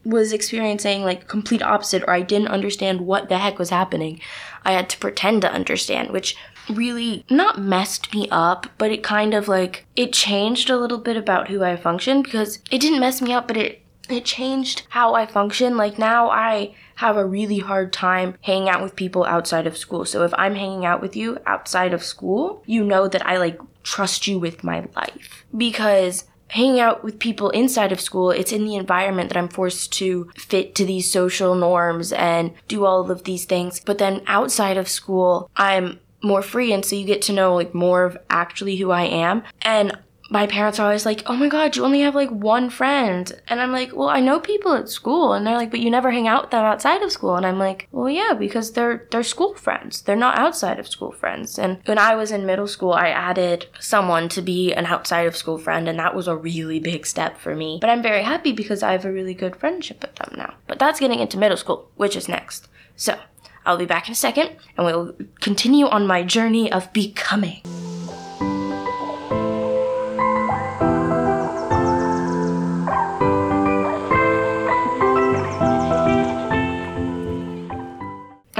was 0.04 0.32
experiencing 0.32 1.02
like 1.02 1.28
complete 1.28 1.62
opposite 1.62 2.02
or 2.04 2.10
I 2.14 2.22
didn't 2.22 2.48
understand 2.48 3.02
what 3.02 3.28
the 3.28 3.38
heck 3.38 3.58
was 3.58 3.70
happening, 3.70 4.20
I 4.64 4.72
had 4.72 4.88
to 4.90 4.98
pretend 4.98 5.42
to 5.42 5.52
understand, 5.52 6.10
which 6.10 6.36
really 6.68 7.24
not 7.30 7.60
messed 7.60 8.14
me 8.14 8.28
up, 8.30 8.66
but 8.78 8.90
it 8.90 9.02
kind 9.02 9.34
of 9.34 9.48
like 9.48 9.86
it 9.96 10.12
changed 10.12 10.70
a 10.70 10.78
little 10.78 10.98
bit 10.98 11.16
about 11.16 11.48
who 11.48 11.62
I 11.62 11.76
function 11.76 12.22
because 12.22 12.60
it 12.70 12.80
didn't 12.80 13.00
mess 13.00 13.20
me 13.20 13.32
up, 13.32 13.46
but 13.46 13.56
it 13.56 13.82
it 14.08 14.24
changed 14.24 14.86
how 14.90 15.14
I 15.14 15.26
function. 15.26 15.76
Like 15.76 15.98
now 15.98 16.30
I 16.30 16.74
have 17.00 17.16
a 17.16 17.24
really 17.24 17.58
hard 17.58 17.94
time 17.94 18.34
hanging 18.42 18.68
out 18.68 18.82
with 18.82 18.94
people 18.94 19.24
outside 19.24 19.66
of 19.66 19.74
school. 19.74 20.04
So 20.04 20.22
if 20.22 20.34
I'm 20.36 20.54
hanging 20.54 20.84
out 20.84 21.00
with 21.00 21.16
you 21.16 21.38
outside 21.46 21.94
of 21.94 22.04
school, 22.04 22.62
you 22.66 22.84
know 22.84 23.08
that 23.08 23.26
I 23.26 23.38
like 23.38 23.58
trust 23.82 24.26
you 24.26 24.38
with 24.38 24.62
my 24.62 24.86
life 24.94 25.46
because 25.56 26.24
hanging 26.48 26.78
out 26.78 27.02
with 27.02 27.18
people 27.18 27.48
inside 27.50 27.90
of 27.90 28.02
school, 28.02 28.30
it's 28.30 28.52
in 28.52 28.66
the 28.66 28.76
environment 28.76 29.30
that 29.30 29.38
I'm 29.38 29.48
forced 29.48 29.94
to 29.94 30.30
fit 30.36 30.74
to 30.74 30.84
these 30.84 31.10
social 31.10 31.54
norms 31.54 32.12
and 32.12 32.52
do 32.68 32.84
all 32.84 33.10
of 33.10 33.24
these 33.24 33.46
things. 33.46 33.80
But 33.80 33.96
then 33.96 34.22
outside 34.26 34.76
of 34.76 34.86
school, 34.86 35.50
I'm 35.56 36.00
more 36.22 36.42
free 36.42 36.70
and 36.70 36.84
so 36.84 36.96
you 36.96 37.06
get 37.06 37.22
to 37.22 37.32
know 37.32 37.54
like 37.54 37.72
more 37.72 38.04
of 38.04 38.18
actually 38.28 38.76
who 38.76 38.90
I 38.90 39.04
am. 39.04 39.42
And 39.62 39.96
my 40.30 40.46
parents 40.46 40.78
are 40.78 40.86
always 40.86 41.04
like, 41.04 41.22
"Oh 41.26 41.34
my 41.34 41.48
god, 41.48 41.74
you 41.74 41.84
only 41.84 42.00
have 42.00 42.14
like 42.14 42.30
one 42.30 42.70
friend." 42.70 43.32
And 43.48 43.60
I'm 43.60 43.72
like, 43.72 43.94
"Well, 43.94 44.08
I 44.08 44.20
know 44.20 44.38
people 44.38 44.72
at 44.74 44.88
school." 44.88 45.32
And 45.32 45.44
they're 45.44 45.56
like, 45.56 45.72
"But 45.72 45.80
you 45.80 45.90
never 45.90 46.12
hang 46.12 46.28
out 46.28 46.44
with 46.44 46.50
them 46.52 46.64
outside 46.64 47.02
of 47.02 47.10
school." 47.10 47.34
And 47.34 47.44
I'm 47.44 47.58
like, 47.58 47.88
"Well, 47.90 48.08
yeah, 48.08 48.32
because 48.32 48.72
they're 48.72 49.08
they're 49.10 49.24
school 49.24 49.54
friends. 49.54 50.02
They're 50.02 50.16
not 50.16 50.38
outside 50.38 50.78
of 50.78 50.88
school 50.88 51.10
friends." 51.10 51.58
And 51.58 51.78
when 51.84 51.98
I 51.98 52.14
was 52.14 52.30
in 52.30 52.46
middle 52.46 52.68
school, 52.68 52.92
I 52.92 53.08
added 53.08 53.66
someone 53.80 54.28
to 54.30 54.40
be 54.40 54.72
an 54.72 54.86
outside 54.86 55.26
of 55.26 55.36
school 55.36 55.58
friend, 55.58 55.88
and 55.88 55.98
that 55.98 56.14
was 56.14 56.28
a 56.28 56.36
really 56.36 56.78
big 56.78 57.06
step 57.06 57.36
for 57.36 57.56
me. 57.56 57.78
But 57.80 57.90
I'm 57.90 58.02
very 58.02 58.22
happy 58.22 58.52
because 58.52 58.82
I 58.84 58.92
have 58.92 59.04
a 59.04 59.12
really 59.12 59.34
good 59.34 59.56
friendship 59.56 60.00
with 60.00 60.14
them 60.14 60.34
now. 60.36 60.54
But 60.68 60.78
that's 60.78 61.00
getting 61.00 61.18
into 61.18 61.38
middle 61.38 61.56
school, 61.56 61.90
which 61.96 62.14
is 62.16 62.28
next. 62.28 62.68
So, 62.94 63.18
I'll 63.66 63.76
be 63.76 63.86
back 63.86 64.06
in 64.06 64.12
a 64.12 64.16
second, 64.16 64.50
and 64.76 64.86
we'll 64.86 65.16
continue 65.40 65.86
on 65.86 66.06
my 66.06 66.22
journey 66.22 66.70
of 66.70 66.92
becoming. 66.92 67.62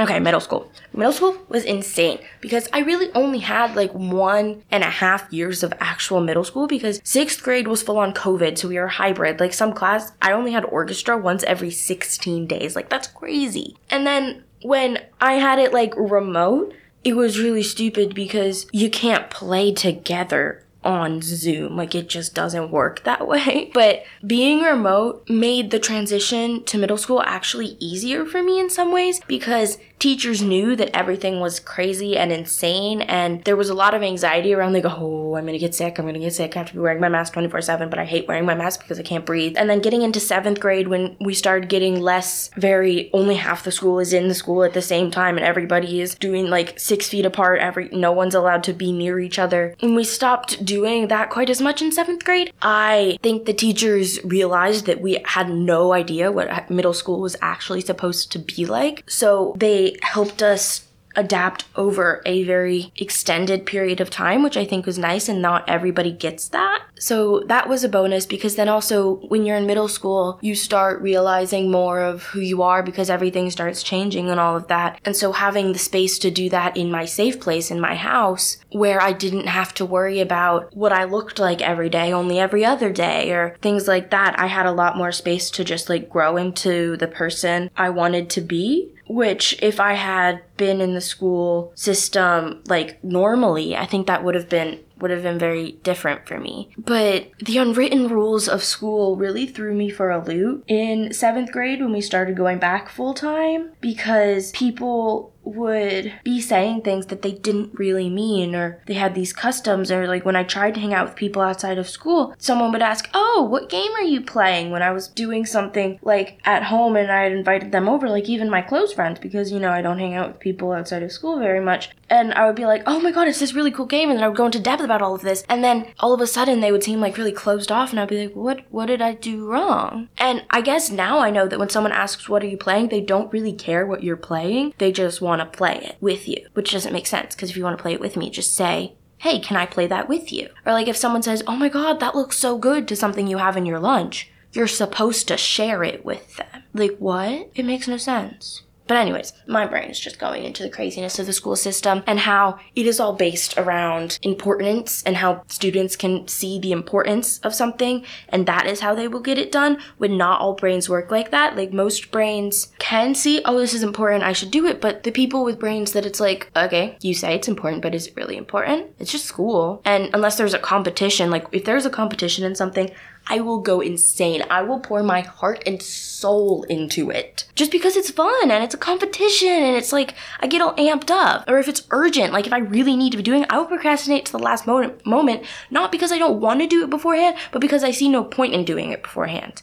Okay, 0.01 0.19
middle 0.19 0.39
school. 0.39 0.71
Middle 0.93 1.13
school 1.13 1.37
was 1.47 1.63
insane 1.63 2.17
because 2.41 2.67
I 2.73 2.79
really 2.79 3.11
only 3.13 3.37
had 3.37 3.75
like 3.75 3.91
one 3.91 4.63
and 4.71 4.83
a 4.83 4.89
half 4.89 5.31
years 5.31 5.61
of 5.61 5.73
actual 5.79 6.21
middle 6.21 6.43
school 6.43 6.65
because 6.65 6.99
sixth 7.03 7.43
grade 7.43 7.67
was 7.67 7.83
full 7.83 7.99
on 7.99 8.11
COVID, 8.11 8.57
so 8.57 8.67
we 8.67 8.79
were 8.79 8.87
hybrid. 8.87 9.39
Like 9.39 9.53
some 9.53 9.73
class, 9.73 10.11
I 10.19 10.31
only 10.31 10.53
had 10.53 10.65
orchestra 10.65 11.17
once 11.17 11.43
every 11.43 11.69
16 11.69 12.47
days. 12.47 12.75
Like 12.75 12.89
that's 12.89 13.07
crazy. 13.07 13.77
And 13.91 14.07
then 14.07 14.43
when 14.63 14.97
I 15.21 15.33
had 15.33 15.59
it 15.59 15.71
like 15.71 15.93
remote, 15.95 16.73
it 17.03 17.15
was 17.15 17.39
really 17.39 17.63
stupid 17.63 18.15
because 18.15 18.65
you 18.71 18.89
can't 18.89 19.29
play 19.29 19.71
together 19.71 20.63
on 20.83 21.21
Zoom. 21.21 21.75
Like 21.75 21.93
it 21.95 22.09
just 22.09 22.33
doesn't 22.33 22.71
work 22.71 23.03
that 23.03 23.27
way. 23.27 23.71
But 23.73 24.03
being 24.25 24.61
remote 24.61 25.29
made 25.29 25.71
the 25.71 25.79
transition 25.79 26.63
to 26.65 26.77
middle 26.77 26.97
school 26.97 27.21
actually 27.25 27.77
easier 27.79 28.25
for 28.25 28.43
me 28.43 28.59
in 28.59 28.69
some 28.69 28.91
ways 28.91 29.19
because 29.27 29.77
teachers 30.01 30.41
knew 30.41 30.75
that 30.75 30.89
everything 30.95 31.39
was 31.39 31.59
crazy 31.59 32.17
and 32.17 32.31
insane 32.31 33.01
and 33.01 33.43
there 33.43 33.55
was 33.55 33.69
a 33.69 33.73
lot 33.73 33.93
of 33.93 34.01
anxiety 34.01 34.53
around 34.53 34.73
like 34.73 34.83
oh 34.85 35.35
i'm 35.35 35.45
gonna 35.45 35.59
get 35.59 35.75
sick 35.75 35.99
i'm 35.99 36.05
gonna 36.05 36.19
get 36.19 36.33
sick 36.33 36.55
i 36.55 36.59
have 36.59 36.67
to 36.67 36.73
be 36.73 36.79
wearing 36.79 36.99
my 36.99 37.07
mask 37.07 37.33
24-7 37.33 37.89
but 37.89 37.99
i 37.99 38.03
hate 38.03 38.27
wearing 38.27 38.45
my 38.45 38.55
mask 38.55 38.81
because 38.81 38.99
i 38.99 39.03
can't 39.03 39.25
breathe. 39.25 39.55
And 39.57 39.69
then 39.69 39.79
getting 39.79 40.01
into 40.01 40.19
seventh 40.19 40.59
grade 40.59 40.87
when 40.87 41.15
we 41.19 41.33
started 41.33 41.69
getting 41.69 41.99
less 41.99 42.49
very 42.55 43.09
only 43.13 43.35
half 43.35 43.63
the 43.63 43.71
school 43.71 43.99
is 43.99 44.13
in 44.13 44.27
the 44.27 44.35
school 44.35 44.63
at 44.63 44.73
the 44.73 44.81
same 44.81 45.11
time 45.11 45.37
and 45.37 45.45
everybody 45.45 46.01
is 46.01 46.15
doing 46.15 46.49
like 46.49 46.79
six 46.79 47.07
feet 47.07 47.25
apart 47.25 47.59
every 47.59 47.89
no 47.91 48.11
one's 48.11 48.35
allowed 48.35 48.63
to 48.63 48.73
be 48.73 48.91
near 48.91 49.19
each 49.19 49.37
other. 49.37 49.75
And 49.81 49.95
we 49.95 50.03
stopped 50.03 50.63
doing 50.65 51.07
that 51.09 51.29
quite 51.29 51.49
as 51.49 51.61
much 51.61 51.81
in 51.81 51.91
seventh 51.91 52.23
grade. 52.23 52.53
I 52.61 53.17
think 53.21 53.45
the 53.45 53.53
teachers 53.53 54.23
realized 54.23 54.85
that 54.85 55.01
we 55.01 55.21
had 55.25 55.49
no 55.49 55.93
idea 55.93 56.31
what 56.31 56.69
middle 56.69 56.93
school 56.93 57.19
was 57.19 57.35
actually 57.41 57.81
supposed 57.81 58.31
to 58.31 58.39
be 58.39 58.65
like 58.65 59.03
so 59.07 59.53
they 59.57 59.90
helped 60.01 60.41
us 60.41 60.87
adapt 61.15 61.65
over 61.75 62.21
a 62.25 62.43
very 62.43 62.91
extended 62.95 63.65
period 63.65 63.99
of 63.99 64.09
time, 64.09 64.43
which 64.43 64.57
I 64.57 64.65
think 64.65 64.85
was 64.85 64.97
nice, 64.97 65.27
and 65.27 65.41
not 65.41 65.67
everybody 65.67 66.11
gets 66.11 66.47
that. 66.49 66.83
So 66.99 67.41
that 67.47 67.67
was 67.67 67.83
a 67.83 67.89
bonus 67.89 68.25
because 68.25 68.55
then 68.55 68.69
also 68.69 69.15
when 69.27 69.45
you're 69.45 69.57
in 69.57 69.65
middle 69.65 69.87
school, 69.87 70.37
you 70.41 70.53
start 70.53 71.01
realizing 71.01 71.71
more 71.71 71.99
of 71.99 72.23
who 72.23 72.39
you 72.39 72.61
are 72.61 72.83
because 72.83 73.09
everything 73.09 73.49
starts 73.49 73.81
changing 73.81 74.29
and 74.29 74.39
all 74.39 74.55
of 74.55 74.67
that. 74.67 74.99
And 75.03 75.15
so 75.15 75.31
having 75.31 75.73
the 75.73 75.79
space 75.79 76.19
to 76.19 76.29
do 76.29 76.49
that 76.49 76.77
in 76.77 76.91
my 76.91 77.05
safe 77.05 77.39
place 77.39 77.71
in 77.71 77.79
my 77.79 77.95
house 77.95 78.57
where 78.71 79.01
I 79.01 79.13
didn't 79.13 79.47
have 79.47 79.73
to 79.75 79.85
worry 79.85 80.19
about 80.19 80.75
what 80.75 80.93
I 80.93 81.05
looked 81.05 81.39
like 81.39 81.61
every 81.61 81.89
day, 81.89 82.13
only 82.13 82.39
every 82.39 82.63
other 82.63 82.91
day, 82.91 83.31
or 83.31 83.57
things 83.61 83.87
like 83.87 84.11
that, 84.11 84.39
I 84.39 84.45
had 84.45 84.67
a 84.67 84.71
lot 84.71 84.95
more 84.95 85.11
space 85.11 85.49
to 85.51 85.63
just 85.63 85.89
like 85.89 86.09
grow 86.09 86.37
into 86.37 86.97
the 86.97 87.07
person 87.07 87.71
I 87.75 87.89
wanted 87.89 88.29
to 88.31 88.41
be 88.41 88.93
which 89.11 89.57
if 89.61 89.79
I 89.79 89.93
had 89.93 90.41
been 90.57 90.81
in 90.81 90.93
the 90.93 91.01
school 91.01 91.71
system 91.75 92.63
like 92.67 93.03
normally, 93.03 93.75
I 93.75 93.85
think 93.85 94.07
that 94.07 94.23
would 94.23 94.35
have 94.35 94.49
been 94.49 94.79
would 95.01 95.11
have 95.11 95.23
been 95.23 95.39
very 95.39 95.73
different 95.83 96.27
for 96.27 96.39
me. 96.39 96.69
But 96.77 97.31
the 97.39 97.57
unwritten 97.57 98.07
rules 98.07 98.47
of 98.47 98.63
school 98.63 99.15
really 99.15 99.47
threw 99.47 99.73
me 99.73 99.89
for 99.89 100.11
a 100.11 100.23
loop 100.23 100.63
in 100.67 101.11
seventh 101.11 101.51
grade 101.51 101.81
when 101.81 101.91
we 101.91 102.01
started 102.01 102.37
going 102.37 102.59
back 102.59 102.87
full 102.87 103.13
time 103.13 103.71
because 103.81 104.51
people 104.51 105.30
would 105.43 106.13
be 106.23 106.39
saying 106.39 106.81
things 106.81 107.07
that 107.07 107.21
they 107.21 107.31
didn't 107.31 107.77
really 107.77 108.09
mean 108.09 108.55
or 108.55 108.81
they 108.85 108.93
had 108.93 109.15
these 109.15 109.33
customs 109.33 109.91
or 109.91 110.07
like 110.07 110.25
when 110.25 110.35
I 110.35 110.43
tried 110.43 110.75
to 110.75 110.79
hang 110.79 110.93
out 110.93 111.07
with 111.07 111.15
people 111.15 111.41
outside 111.41 111.77
of 111.77 111.89
school, 111.89 112.35
someone 112.37 112.71
would 112.71 112.81
ask, 112.81 113.09
"Oh, 113.13 113.47
what 113.49 113.69
game 113.69 113.91
are 113.95 114.03
you 114.03 114.21
playing?" 114.21 114.71
when 114.71 114.81
I 114.81 114.91
was 114.91 115.07
doing 115.07 115.45
something 115.45 115.99
like 116.01 116.39
at 116.45 116.63
home 116.63 116.95
and 116.95 117.11
I 117.11 117.23
had 117.23 117.31
invited 117.31 117.71
them 117.71 117.89
over, 117.89 118.09
like 118.09 118.29
even 118.29 118.49
my 118.49 118.61
close 118.61 118.93
friends 118.93 119.19
because 119.19 119.51
you 119.51 119.59
know, 119.59 119.71
I 119.71 119.81
don't 119.81 119.99
hang 119.99 120.15
out 120.15 120.27
with 120.29 120.39
people 120.39 120.71
outside 120.71 121.03
of 121.03 121.11
school 121.11 121.39
very 121.39 121.59
much. 121.59 121.89
And 122.09 122.33
I 122.33 122.45
would 122.45 122.55
be 122.55 122.65
like, 122.65 122.83
"Oh 122.85 122.99
my 122.99 123.11
god, 123.11 123.27
it's 123.27 123.39
this 123.39 123.53
really 123.53 123.71
cool 123.71 123.85
game." 123.85 124.09
And 124.09 124.17
then 124.17 124.23
I 124.23 124.27
would 124.27 124.37
go 124.37 124.45
into 124.45 124.59
depth 124.59 124.83
about 124.83 125.01
all 125.01 125.15
of 125.15 125.21
this. 125.21 125.43
And 125.49 125.63
then 125.63 125.87
all 125.99 126.13
of 126.13 126.21
a 126.21 126.27
sudden 126.27 126.59
they 126.59 126.71
would 126.71 126.83
seem 126.83 126.99
like 126.99 127.17
really 127.17 127.31
closed 127.31 127.71
off 127.71 127.91
and 127.91 127.99
I'd 127.99 128.09
be 128.09 128.27
like, 128.27 128.35
"What 128.35 128.61
what 128.69 128.87
did 128.87 129.01
I 129.01 129.13
do 129.13 129.45
wrong?" 129.47 130.09
And 130.17 130.43
I 130.49 130.61
guess 130.61 130.91
now 130.91 131.19
I 131.19 131.29
know 131.29 131.47
that 131.47 131.59
when 131.59 131.69
someone 131.69 131.91
asks, 131.91 132.29
"What 132.29 132.43
are 132.43 132.47
you 132.47 132.57
playing?" 132.57 132.89
they 132.89 133.01
don't 133.01 133.31
really 133.33 133.53
care 133.53 133.85
what 133.85 134.03
you're 134.03 134.17
playing. 134.17 134.73
They 134.77 134.91
just 134.91 135.21
want 135.21 135.40
to 135.43 135.57
play 135.57 135.77
it 135.77 135.97
with 135.99 136.27
you, 136.27 136.47
which 136.53 136.71
doesn't 136.71 136.93
make 136.93 137.07
sense 137.07 137.35
because 137.35 137.49
if 137.49 137.57
you 137.57 137.63
want 137.63 137.77
to 137.77 137.81
play 137.81 137.93
it 137.93 137.99
with 137.99 138.17
me, 138.17 138.29
just 138.29 138.55
say, 138.55 138.93
hey, 139.19 139.39
can 139.39 139.57
I 139.57 139.65
play 139.65 139.87
that 139.87 140.09
with 140.09 140.31
you? 140.31 140.49
Or 140.65 140.73
like 140.73 140.87
if 140.87 140.97
someone 140.97 141.21
says, 141.21 141.43
oh 141.47 141.55
my 141.55 141.69
god, 141.69 141.99
that 141.99 142.15
looks 142.15 142.37
so 142.37 142.57
good 142.57 142.87
to 142.87 142.95
something 142.95 143.27
you 143.27 143.37
have 143.37 143.55
in 143.55 143.65
your 143.65 143.79
lunch, 143.79 144.31
you're 144.53 144.67
supposed 144.67 145.27
to 145.27 145.37
share 145.37 145.83
it 145.83 146.03
with 146.03 146.37
them. 146.37 146.63
Like, 146.73 146.97
what? 146.97 147.49
It 147.55 147.65
makes 147.65 147.87
no 147.87 147.97
sense. 147.97 148.63
But, 148.87 148.97
anyways, 148.97 149.33
my 149.47 149.65
brain 149.65 149.89
is 149.89 149.99
just 149.99 150.19
going 150.19 150.43
into 150.43 150.63
the 150.63 150.69
craziness 150.69 151.19
of 151.19 151.25
the 151.25 151.33
school 151.33 151.55
system 151.55 152.03
and 152.05 152.19
how 152.19 152.59
it 152.75 152.85
is 152.85 152.99
all 152.99 153.13
based 153.13 153.57
around 153.57 154.19
importance 154.21 155.01
and 155.03 155.17
how 155.17 155.43
students 155.47 155.95
can 155.95 156.27
see 156.27 156.59
the 156.59 156.71
importance 156.71 157.39
of 157.39 157.55
something, 157.55 158.03
and 158.29 158.45
that 158.45 158.65
is 158.65 158.81
how 158.81 158.93
they 158.93 159.07
will 159.07 159.21
get 159.21 159.37
it 159.37 159.51
done. 159.51 159.77
When 159.97 160.17
not 160.17 160.41
all 160.41 160.53
brains 160.55 160.89
work 160.89 161.11
like 161.11 161.31
that, 161.31 161.55
like 161.55 161.71
most 161.71 162.11
brains 162.11 162.69
can 162.79 163.15
see, 163.15 163.41
oh, 163.45 163.57
this 163.57 163.73
is 163.73 163.83
important, 163.83 164.23
I 164.23 164.33
should 164.33 164.51
do 164.51 164.65
it. 164.65 164.81
But 164.81 165.03
the 165.03 165.11
people 165.11 165.43
with 165.43 165.59
brains 165.59 165.93
that 165.93 166.05
it's 166.05 166.19
like, 166.19 166.51
okay, 166.55 166.97
you 167.01 167.13
say 167.13 167.35
it's 167.35 167.47
important, 167.47 167.81
but 167.81 167.95
is 167.95 168.07
it 168.07 168.15
really 168.15 168.37
important? 168.37 168.87
It's 168.99 169.11
just 169.11 169.25
school. 169.25 169.81
And 169.85 170.09
unless 170.13 170.37
there's 170.37 170.53
a 170.53 170.59
competition, 170.59 171.29
like 171.29 171.45
if 171.51 171.65
there's 171.65 171.85
a 171.85 171.89
competition 171.89 172.43
in 172.43 172.55
something, 172.55 172.91
I 173.27 173.39
will 173.39 173.59
go 173.59 173.81
insane. 173.81 174.43
I 174.49 174.61
will 174.61 174.79
pour 174.79 175.03
my 175.03 175.21
heart 175.21 175.63
and 175.65 175.81
soul 175.81 176.63
into 176.63 177.09
it. 177.09 177.47
Just 177.55 177.71
because 177.71 177.95
it's 177.95 178.09
fun 178.09 178.51
and 178.51 178.63
it's 178.63 178.73
a 178.73 178.79
competition 178.79 179.49
and 179.49 179.75
it's 179.75 179.93
like 179.93 180.15
I 180.39 180.47
get 180.47 180.61
all 180.61 180.75
amped 180.75 181.11
up. 181.11 181.47
Or 181.47 181.57
if 181.57 181.67
it's 181.67 181.87
urgent, 181.91 182.33
like 182.33 182.47
if 182.47 182.53
I 182.53 182.59
really 182.59 182.97
need 182.97 183.11
to 183.11 183.17
be 183.17 183.23
doing 183.23 183.43
it, 183.43 183.51
I 183.51 183.57
will 183.57 183.65
procrastinate 183.65 184.25
to 184.25 184.31
the 184.31 184.39
last 184.39 184.67
moment, 184.67 185.05
moment 185.05 185.45
not 185.69 185.91
because 185.91 186.11
I 186.11 186.17
don't 186.17 186.41
want 186.41 186.61
to 186.61 186.67
do 186.67 186.83
it 186.83 186.89
beforehand, 186.89 187.37
but 187.51 187.61
because 187.61 187.83
I 187.83 187.91
see 187.91 188.09
no 188.09 188.23
point 188.23 188.53
in 188.53 188.65
doing 188.65 188.91
it 188.91 189.03
beforehand. 189.03 189.61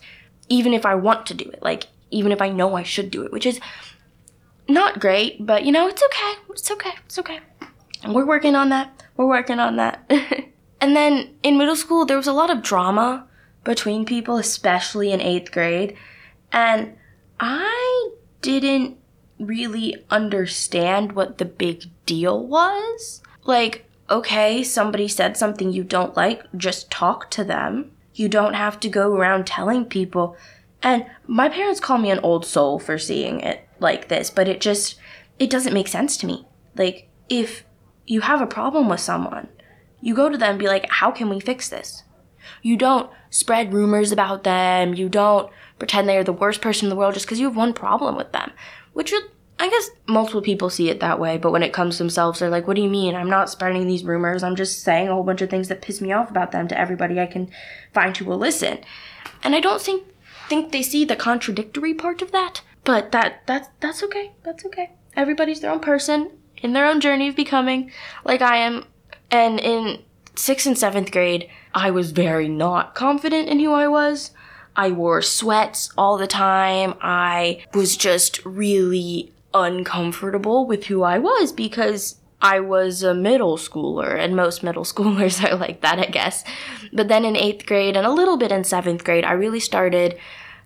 Even 0.48 0.72
if 0.72 0.86
I 0.86 0.94
want 0.94 1.26
to 1.26 1.34
do 1.34 1.44
it, 1.50 1.62
like 1.62 1.88
even 2.10 2.32
if 2.32 2.40
I 2.40 2.48
know 2.48 2.74
I 2.74 2.84
should 2.84 3.10
do 3.10 3.22
it, 3.24 3.32
which 3.32 3.44
is 3.44 3.60
not 4.66 5.00
great, 5.00 5.44
but 5.44 5.64
you 5.64 5.72
know, 5.72 5.88
it's 5.88 6.02
okay. 6.02 6.34
It's 6.50 6.70
okay. 6.70 6.92
It's 7.04 7.18
okay. 7.18 7.40
And 8.02 8.14
we're 8.14 8.26
working 8.26 8.54
on 8.54 8.68
that. 8.70 9.02
We're 9.16 9.26
working 9.26 9.58
on 9.58 9.76
that. 9.76 10.10
and 10.80 10.96
then 10.96 11.34
in 11.42 11.58
middle 11.58 11.76
school, 11.76 12.06
there 12.06 12.16
was 12.16 12.26
a 12.26 12.32
lot 12.32 12.50
of 12.50 12.62
drama 12.62 13.27
between 13.64 14.04
people, 14.04 14.36
especially 14.36 15.12
in 15.12 15.20
eighth 15.20 15.52
grade. 15.52 15.96
And 16.52 16.96
I 17.38 18.10
didn't 18.40 18.98
really 19.38 20.04
understand 20.10 21.12
what 21.12 21.38
the 21.38 21.44
big 21.44 21.84
deal 22.06 22.46
was. 22.46 23.22
Like, 23.44 23.84
okay, 24.10 24.62
somebody 24.62 25.08
said 25.08 25.36
something 25.36 25.72
you 25.72 25.84
don't 25.84 26.16
like, 26.16 26.42
just 26.56 26.90
talk 26.90 27.30
to 27.32 27.44
them. 27.44 27.92
You 28.14 28.28
don't 28.28 28.54
have 28.54 28.80
to 28.80 28.88
go 28.88 29.14
around 29.14 29.46
telling 29.46 29.84
people. 29.84 30.36
And 30.82 31.06
my 31.26 31.48
parents 31.48 31.80
call 31.80 31.98
me 31.98 32.10
an 32.10 32.20
old 32.20 32.46
soul 32.46 32.78
for 32.78 32.98
seeing 32.98 33.40
it 33.40 33.68
like 33.80 34.08
this, 34.08 34.30
but 34.30 34.48
it 34.48 34.60
just, 34.60 34.96
it 35.38 35.50
doesn't 35.50 35.74
make 35.74 35.88
sense 35.88 36.16
to 36.18 36.26
me. 36.26 36.46
Like, 36.76 37.08
if 37.28 37.64
you 38.06 38.22
have 38.22 38.40
a 38.40 38.46
problem 38.46 38.88
with 38.88 39.00
someone, 39.00 39.48
you 40.00 40.14
go 40.14 40.28
to 40.28 40.38
them 40.38 40.50
and 40.50 40.58
be 40.58 40.68
like, 40.68 40.88
how 40.90 41.10
can 41.10 41.28
we 41.28 41.40
fix 41.40 41.68
this? 41.68 42.02
You 42.62 42.76
don't 42.76 43.10
spread 43.30 43.72
rumors 43.72 44.12
about 44.12 44.44
them. 44.44 44.94
You 44.94 45.08
don't 45.08 45.50
pretend 45.78 46.08
they're 46.08 46.24
the 46.24 46.32
worst 46.32 46.60
person 46.60 46.86
in 46.86 46.90
the 46.90 46.96
world 46.96 47.14
just 47.14 47.26
because 47.26 47.40
you 47.40 47.46
have 47.46 47.56
one 47.56 47.72
problem 47.72 48.16
with 48.16 48.32
them. 48.32 48.52
Which 48.92 49.12
I 49.60 49.68
guess 49.68 49.90
multiple 50.06 50.42
people 50.42 50.70
see 50.70 50.88
it 50.88 51.00
that 51.00 51.18
way, 51.18 51.36
but 51.36 51.50
when 51.50 51.62
it 51.62 51.72
comes 51.72 51.96
to 51.96 52.02
themselves, 52.02 52.38
they're 52.38 52.50
like, 52.50 52.66
what 52.66 52.76
do 52.76 52.82
you 52.82 52.88
mean? 52.88 53.14
I'm 53.14 53.30
not 53.30 53.50
spreading 53.50 53.86
these 53.86 54.04
rumors. 54.04 54.42
I'm 54.42 54.56
just 54.56 54.82
saying 54.82 55.08
a 55.08 55.14
whole 55.14 55.24
bunch 55.24 55.42
of 55.42 55.50
things 55.50 55.68
that 55.68 55.82
piss 55.82 56.00
me 56.00 56.12
off 56.12 56.30
about 56.30 56.52
them 56.52 56.68
to 56.68 56.78
everybody 56.78 57.18
I 57.20 57.26
can 57.26 57.50
find 57.92 58.16
who 58.16 58.24
will 58.24 58.38
listen. 58.38 58.78
And 59.42 59.54
I 59.54 59.60
don't 59.60 59.82
think 59.82 60.04
think 60.48 60.72
they 60.72 60.82
see 60.82 61.04
the 61.04 61.16
contradictory 61.16 61.92
part 61.92 62.22
of 62.22 62.32
that. 62.32 62.62
But 62.84 63.12
that 63.12 63.46
that's 63.46 63.68
that's 63.80 64.02
okay. 64.04 64.32
That's 64.44 64.64
okay. 64.66 64.92
Everybody's 65.16 65.60
their 65.60 65.72
own 65.72 65.80
person 65.80 66.30
in 66.56 66.72
their 66.72 66.86
own 66.86 67.00
journey 67.00 67.28
of 67.28 67.36
becoming 67.36 67.90
like 68.24 68.42
I 68.42 68.56
am. 68.56 68.84
And 69.30 69.60
in 69.60 70.02
sixth 70.36 70.66
and 70.66 70.78
seventh 70.78 71.10
grade, 71.10 71.50
I 71.78 71.90
was 71.90 72.10
very 72.10 72.48
not 72.48 72.96
confident 72.96 73.48
in 73.48 73.60
who 73.60 73.72
I 73.72 73.86
was. 73.86 74.32
I 74.74 74.90
wore 74.90 75.22
sweats 75.22 75.92
all 75.96 76.18
the 76.18 76.26
time. 76.26 76.94
I 77.00 77.64
was 77.72 77.96
just 77.96 78.44
really 78.44 79.32
uncomfortable 79.54 80.66
with 80.66 80.86
who 80.86 81.04
I 81.04 81.18
was 81.18 81.52
because 81.52 82.16
I 82.42 82.58
was 82.58 83.04
a 83.04 83.14
middle 83.14 83.56
schooler, 83.56 84.18
and 84.18 84.34
most 84.34 84.64
middle 84.64 84.84
schoolers 84.92 85.44
are 85.48 85.54
like 85.54 85.80
that, 85.82 86.00
I 86.00 86.06
guess. 86.06 86.42
But 86.92 87.06
then 87.06 87.24
in 87.24 87.36
eighth 87.36 87.64
grade 87.64 87.96
and 87.96 88.06
a 88.06 88.12
little 88.12 88.36
bit 88.36 88.50
in 88.50 88.64
seventh 88.64 89.04
grade, 89.04 89.24
I 89.24 89.32
really 89.32 89.60
started 89.60 90.18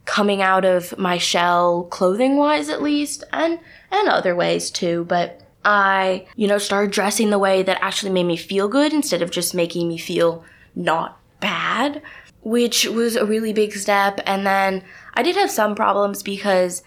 coming 0.07 0.41
out 0.41 0.65
of 0.65 0.97
my 0.99 1.19
shell, 1.19 1.85
clothing 1.85 2.39
wise 2.39 2.71
at 2.71 2.83
least, 2.83 3.23
and 3.35 3.59
and 3.91 4.09
other 4.09 4.35
ways 4.35 4.71
too. 4.71 5.05
But 5.05 5.43
I, 5.63 6.27
you 6.37 6.49
know, 6.49 6.57
started 6.57 6.91
dressing 6.91 7.29
the 7.29 7.39
way 7.39 7.63
that 7.63 7.83
actually 7.83 8.13
made 8.13 8.25
me 8.25 8.39
feel 8.39 8.67
good 8.67 8.95
instead 8.95 9.21
of 9.21 9.31
just 9.31 9.55
making 9.55 9.89
me 9.89 9.99
feel 9.99 10.43
not 10.75 11.21
bad, 11.41 12.03
which 12.43 12.87
was 12.87 13.17
a 13.17 13.27
really 13.27 13.53
big 13.53 13.75
step. 13.75 14.21
And 14.27 14.47
then 14.47 14.83
I 15.15 15.23
did 15.23 15.37
have 15.37 15.51
some 15.51 15.75
problems 15.75 16.23
because, 16.23 16.83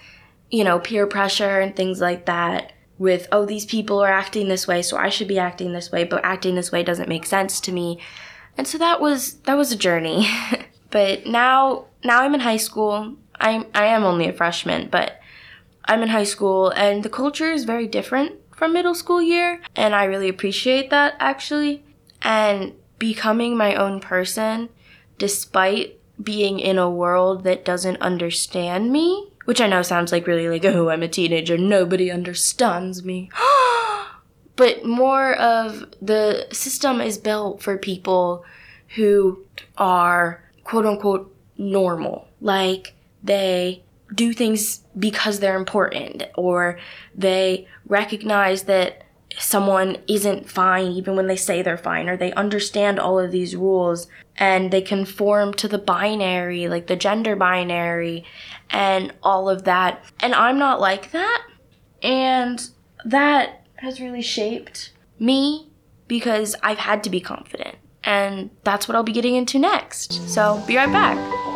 you 0.50 0.64
know, 0.64 0.80
peer 0.80 1.08
pressure 1.08 1.60
and 1.60 1.76
things 1.76 2.02
like 2.02 2.26
that 2.26 2.74
with, 2.98 3.28
oh, 3.32 3.46
these 3.46 3.66
people 3.66 4.00
are 4.00 4.12
acting 4.12 4.48
this 4.48 4.68
way, 4.68 4.82
so 4.82 4.98
I 4.98 5.10
should 5.10 5.28
be 5.28 5.40
acting 5.40 5.74
this 5.74 5.92
way, 5.92 6.04
but 6.06 6.24
acting 6.24 6.56
this 6.56 6.72
way 6.72 6.84
doesn't 6.84 7.10
make 7.10 7.26
sense 7.26 7.60
to 7.62 7.72
me. 7.72 8.00
And 8.58 8.68
so 8.68 8.78
that 8.78 9.02
was 9.02 9.36
that 9.42 9.58
was 9.58 9.72
a 9.72 9.78
journey. 9.78 10.28
but 10.92 11.26
now 11.26 11.86
now 12.04 12.22
I'm 12.22 12.34
in 12.34 12.40
high 12.40 12.58
school. 12.58 13.16
I'm 13.40 13.66
I 13.74 13.86
am 13.86 14.04
only 14.04 14.30
a 14.30 14.34
freshman, 14.34 14.90
but 14.90 15.20
I'm 15.86 16.02
in 16.02 16.10
high 16.10 16.24
school 16.24 16.70
and 16.70 17.04
the 17.04 17.10
culture 17.10 17.52
is 17.52 17.66
very 17.66 17.88
different 17.88 18.34
from 18.56 18.72
middle 18.72 18.96
school 18.96 19.22
year, 19.22 19.62
and 19.76 19.94
I 19.94 20.06
really 20.06 20.30
appreciate 20.30 20.90
that 20.90 21.16
actually. 21.20 21.84
And 22.22 22.74
becoming 23.00 23.58
my 23.58 23.76
own 23.76 24.00
person 24.00 24.70
despite 25.18 26.00
being 26.22 26.60
in 26.60 26.78
a 26.78 26.90
world 26.90 27.44
that 27.44 27.66
doesn't 27.66 28.02
understand 28.02 28.92
me 28.92 29.32
which 29.46 29.62
I 29.62 29.68
know 29.68 29.84
sounds 29.84 30.12
like 30.12 30.28
really 30.28 30.50
like, 30.50 30.66
oh, 30.76 30.90
I'm 30.90 31.04
a 31.04 31.08
teenager, 31.08 31.58
nobody 31.58 32.12
understands 32.12 33.06
me. 33.06 33.30
but 34.56 34.84
more 34.84 35.34
of 35.34 35.86
the 36.02 36.48
system 36.52 37.00
is 37.00 37.18
built 37.18 37.62
for 37.62 37.78
people 37.78 38.44
who 38.96 39.44
are 39.78 40.44
quote 40.64 40.86
unquote 40.86 41.34
normal. 41.58 42.28
Like 42.42 42.94
they 43.24 43.84
do 44.14 44.34
things 44.34 44.82
because 44.98 45.40
they're 45.40 45.58
important 45.58 46.24
or 46.36 46.80
they 47.16 47.68
recognize 47.88 48.64
that 48.64 49.04
someone 49.38 49.98
isn't 50.08 50.50
fine 50.50 50.92
even 50.92 51.16
when 51.16 51.28
they 51.28 51.36
say 51.36 51.62
they're 51.62 51.78
fine 51.78 52.08
or 52.10 52.18
they 52.18 52.34
understand 52.34 53.00
all 53.00 53.20
of 53.20 53.32
these 53.32 53.56
rules 53.56 54.08
and 54.38 54.72
they 54.72 54.82
conform 54.82 55.54
to 55.54 55.68
the 55.68 55.78
binary 55.78 56.68
like 56.68 56.88
the 56.88 56.96
gender 56.96 57.36
binary 57.36 58.26
and 58.70 59.14
all 59.24 59.50
of 59.50 59.64
that. 59.64 60.04
And 60.20 60.34
i'm 60.34 60.58
not 60.58 60.80
like 60.80 61.12
that. 61.12 61.46
And 62.02 62.70
that 63.04 63.66
has 63.78 64.00
really 64.00 64.22
shaped 64.22 64.92
me 65.20 65.70
because 66.08 66.56
i've 66.64 66.80
had 66.80 67.04
to 67.04 67.10
be 67.10 67.20
confident. 67.20 67.76
And 68.04 68.52
that's 68.64 68.88
what 68.88 68.96
i'll 68.96 69.04
be 69.04 69.12
getting 69.12 69.36
into 69.36 69.60
next. 69.60 70.30
So 70.30 70.64
be 70.68 70.78
right 70.78 70.92
back 70.92 71.55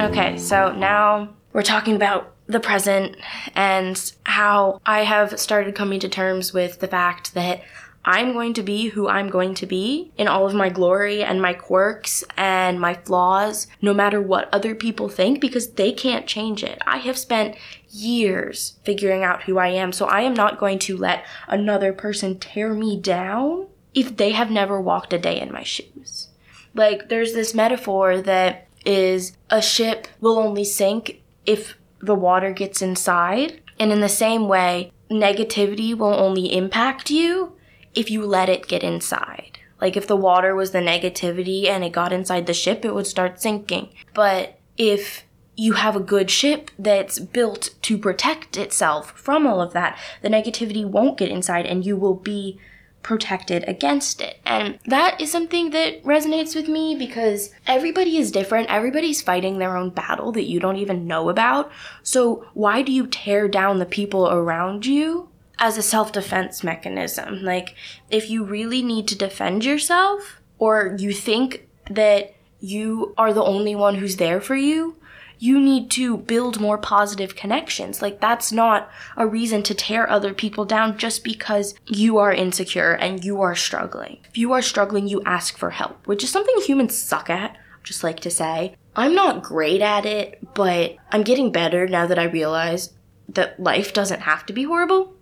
Okay, 0.00 0.38
so 0.38 0.72
now 0.72 1.28
we're 1.52 1.60
talking 1.60 1.94
about 1.94 2.32
the 2.46 2.58
present 2.58 3.18
and 3.54 4.12
how 4.24 4.80
I 4.86 5.04
have 5.04 5.38
started 5.38 5.74
coming 5.74 6.00
to 6.00 6.08
terms 6.08 6.54
with 6.54 6.80
the 6.80 6.88
fact 6.88 7.34
that 7.34 7.60
I'm 8.02 8.32
going 8.32 8.54
to 8.54 8.62
be 8.62 8.88
who 8.88 9.08
I'm 9.08 9.28
going 9.28 9.52
to 9.56 9.66
be 9.66 10.10
in 10.16 10.26
all 10.26 10.46
of 10.46 10.54
my 10.54 10.70
glory 10.70 11.22
and 11.22 11.42
my 11.42 11.52
quirks 11.52 12.24
and 12.38 12.80
my 12.80 12.94
flaws, 12.94 13.66
no 13.82 13.92
matter 13.92 14.22
what 14.22 14.48
other 14.54 14.74
people 14.74 15.10
think, 15.10 15.38
because 15.38 15.72
they 15.72 15.92
can't 15.92 16.26
change 16.26 16.64
it. 16.64 16.78
I 16.86 16.96
have 16.96 17.18
spent 17.18 17.56
years 17.90 18.78
figuring 18.84 19.22
out 19.22 19.42
who 19.42 19.58
I 19.58 19.68
am, 19.68 19.92
so 19.92 20.06
I 20.06 20.22
am 20.22 20.32
not 20.32 20.58
going 20.58 20.78
to 20.78 20.96
let 20.96 21.26
another 21.46 21.92
person 21.92 22.38
tear 22.38 22.72
me 22.72 22.98
down 22.98 23.66
if 23.92 24.16
they 24.16 24.30
have 24.30 24.50
never 24.50 24.80
walked 24.80 25.12
a 25.12 25.18
day 25.18 25.38
in 25.38 25.52
my 25.52 25.62
shoes. 25.62 26.28
Like, 26.74 27.10
there's 27.10 27.34
this 27.34 27.54
metaphor 27.54 28.22
that 28.22 28.66
is 28.84 29.36
a 29.48 29.60
ship 29.60 30.08
will 30.20 30.38
only 30.38 30.64
sink 30.64 31.22
if 31.46 31.76
the 32.00 32.14
water 32.14 32.52
gets 32.52 32.82
inside. 32.82 33.60
And 33.78 33.92
in 33.92 34.00
the 34.00 34.08
same 34.08 34.48
way, 34.48 34.92
negativity 35.10 35.96
will 35.96 36.14
only 36.14 36.54
impact 36.54 37.10
you 37.10 37.56
if 37.94 38.10
you 38.10 38.24
let 38.24 38.48
it 38.48 38.68
get 38.68 38.82
inside. 38.82 39.58
Like 39.80 39.96
if 39.96 40.06
the 40.06 40.16
water 40.16 40.54
was 40.54 40.72
the 40.72 40.78
negativity 40.78 41.66
and 41.66 41.82
it 41.82 41.92
got 41.92 42.12
inside 42.12 42.46
the 42.46 42.54
ship, 42.54 42.84
it 42.84 42.94
would 42.94 43.06
start 43.06 43.40
sinking. 43.40 43.88
But 44.14 44.58
if 44.76 45.24
you 45.56 45.74
have 45.74 45.96
a 45.96 46.00
good 46.00 46.30
ship 46.30 46.70
that's 46.78 47.18
built 47.18 47.70
to 47.82 47.98
protect 47.98 48.56
itself 48.56 49.12
from 49.12 49.46
all 49.46 49.60
of 49.60 49.72
that, 49.72 49.98
the 50.22 50.28
negativity 50.28 50.84
won't 50.84 51.18
get 51.18 51.30
inside 51.30 51.66
and 51.66 51.84
you 51.84 51.96
will 51.96 52.14
be 52.14 52.58
protected 53.02 53.64
against 53.66 54.20
it. 54.20 54.38
And 54.44 54.78
that 54.86 55.20
is 55.20 55.32
something 55.32 55.70
that 55.70 56.02
resonates 56.04 56.54
with 56.54 56.68
me 56.68 56.96
because 56.96 57.50
everybody 57.66 58.18
is 58.18 58.30
different. 58.30 58.68
Everybody's 58.68 59.22
fighting 59.22 59.58
their 59.58 59.76
own 59.76 59.90
battle 59.90 60.32
that 60.32 60.48
you 60.48 60.60
don't 60.60 60.76
even 60.76 61.06
know 61.06 61.28
about. 61.28 61.70
So 62.02 62.46
why 62.54 62.82
do 62.82 62.92
you 62.92 63.06
tear 63.06 63.48
down 63.48 63.78
the 63.78 63.86
people 63.86 64.28
around 64.28 64.86
you? 64.86 65.28
As 65.62 65.76
a 65.76 65.82
self 65.82 66.10
defense 66.10 66.64
mechanism. 66.64 67.42
Like, 67.42 67.74
if 68.08 68.30
you 68.30 68.44
really 68.44 68.80
need 68.80 69.06
to 69.08 69.14
defend 69.14 69.62
yourself, 69.62 70.40
or 70.58 70.96
you 70.98 71.12
think 71.12 71.68
that 71.90 72.34
you 72.60 73.14
are 73.18 73.34
the 73.34 73.42
only 73.42 73.74
one 73.74 73.96
who's 73.96 74.16
there 74.16 74.40
for 74.40 74.54
you, 74.56 74.96
you 75.40 75.58
need 75.58 75.90
to 75.90 76.18
build 76.18 76.60
more 76.60 76.76
positive 76.76 77.34
connections. 77.34 78.02
Like, 78.02 78.20
that's 78.20 78.52
not 78.52 78.90
a 79.16 79.26
reason 79.26 79.62
to 79.64 79.74
tear 79.74 80.08
other 80.08 80.34
people 80.34 80.66
down 80.66 80.98
just 80.98 81.24
because 81.24 81.74
you 81.86 82.18
are 82.18 82.30
insecure 82.30 82.92
and 82.92 83.24
you 83.24 83.40
are 83.40 83.56
struggling. 83.56 84.18
If 84.28 84.36
you 84.36 84.52
are 84.52 84.60
struggling, 84.60 85.08
you 85.08 85.22
ask 85.24 85.56
for 85.56 85.70
help, 85.70 86.06
which 86.06 86.22
is 86.22 86.30
something 86.30 86.54
humans 86.60 86.96
suck 86.96 87.30
at, 87.30 87.56
just 87.82 88.04
like 88.04 88.20
to 88.20 88.30
say. 88.30 88.76
I'm 88.94 89.14
not 89.14 89.42
great 89.42 89.80
at 89.80 90.04
it, 90.04 90.38
but 90.54 90.96
I'm 91.10 91.22
getting 91.22 91.50
better 91.50 91.88
now 91.88 92.06
that 92.06 92.18
I 92.18 92.24
realize 92.24 92.92
that 93.30 93.58
life 93.58 93.94
doesn't 93.94 94.20
have 94.20 94.44
to 94.46 94.52
be 94.52 94.64
horrible. 94.64 95.14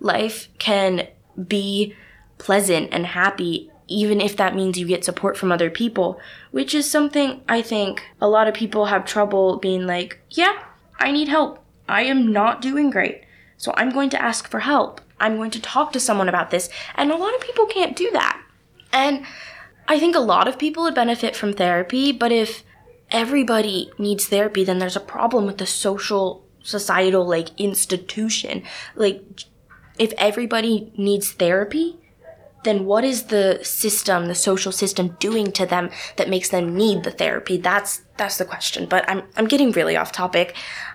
Life 0.00 0.48
can 0.58 1.06
be 1.46 1.94
pleasant 2.38 2.88
and 2.92 3.04
happy 3.04 3.70
even 3.88 4.20
if 4.20 4.36
that 4.36 4.54
means 4.54 4.78
you 4.78 4.86
get 4.86 5.04
support 5.04 5.36
from 5.36 5.52
other 5.52 5.70
people, 5.70 6.20
which 6.50 6.74
is 6.74 6.90
something 6.90 7.42
I 7.48 7.62
think 7.62 8.02
a 8.20 8.28
lot 8.28 8.48
of 8.48 8.54
people 8.54 8.86
have 8.86 9.04
trouble 9.04 9.58
being 9.58 9.86
like, 9.86 10.18
yeah, 10.30 10.64
I 10.98 11.12
need 11.12 11.28
help. 11.28 11.64
I 11.88 12.02
am 12.02 12.32
not 12.32 12.60
doing 12.60 12.90
great. 12.90 13.22
So 13.56 13.72
I'm 13.76 13.90
going 13.90 14.10
to 14.10 14.22
ask 14.22 14.50
for 14.50 14.60
help. 14.60 15.00
I'm 15.20 15.36
going 15.36 15.50
to 15.52 15.60
talk 15.60 15.92
to 15.92 16.00
someone 16.00 16.28
about 16.28 16.50
this. 16.50 16.68
And 16.94 17.10
a 17.10 17.16
lot 17.16 17.34
of 17.34 17.40
people 17.40 17.66
can't 17.66 17.96
do 17.96 18.10
that. 18.12 18.42
And 18.92 19.24
I 19.88 19.98
think 19.98 20.16
a 20.16 20.20
lot 20.20 20.48
of 20.48 20.58
people 20.58 20.82
would 20.82 20.94
benefit 20.94 21.36
from 21.36 21.52
therapy, 21.52 22.12
but 22.12 22.32
if 22.32 22.64
everybody 23.10 23.90
needs 23.98 24.26
therapy, 24.26 24.64
then 24.64 24.78
there's 24.78 24.96
a 24.96 25.00
problem 25.00 25.46
with 25.46 25.58
the 25.58 25.66
social, 25.66 26.44
societal, 26.62 27.26
like, 27.26 27.58
institution. 27.58 28.62
Like, 28.96 29.22
if 29.98 30.12
everybody 30.18 30.92
needs 30.96 31.32
therapy, 31.32 31.98
then 32.66 32.84
what 32.84 33.04
is 33.04 33.24
the 33.24 33.60
system, 33.62 34.26
the 34.26 34.34
social 34.34 34.72
system 34.72 35.16
doing 35.18 35.52
to 35.52 35.64
them 35.64 35.90
that 36.16 36.28
makes 36.28 36.50
them 36.50 36.76
need 36.76 37.04
the 37.04 37.10
therapy? 37.10 37.56
That's 37.56 38.02
that's 38.16 38.38
the 38.38 38.44
question. 38.44 38.86
But 38.86 39.08
I'm 39.08 39.22
I'm 39.36 39.46
getting 39.46 39.72
really 39.72 39.96
off 39.96 40.12
topic. 40.12 40.54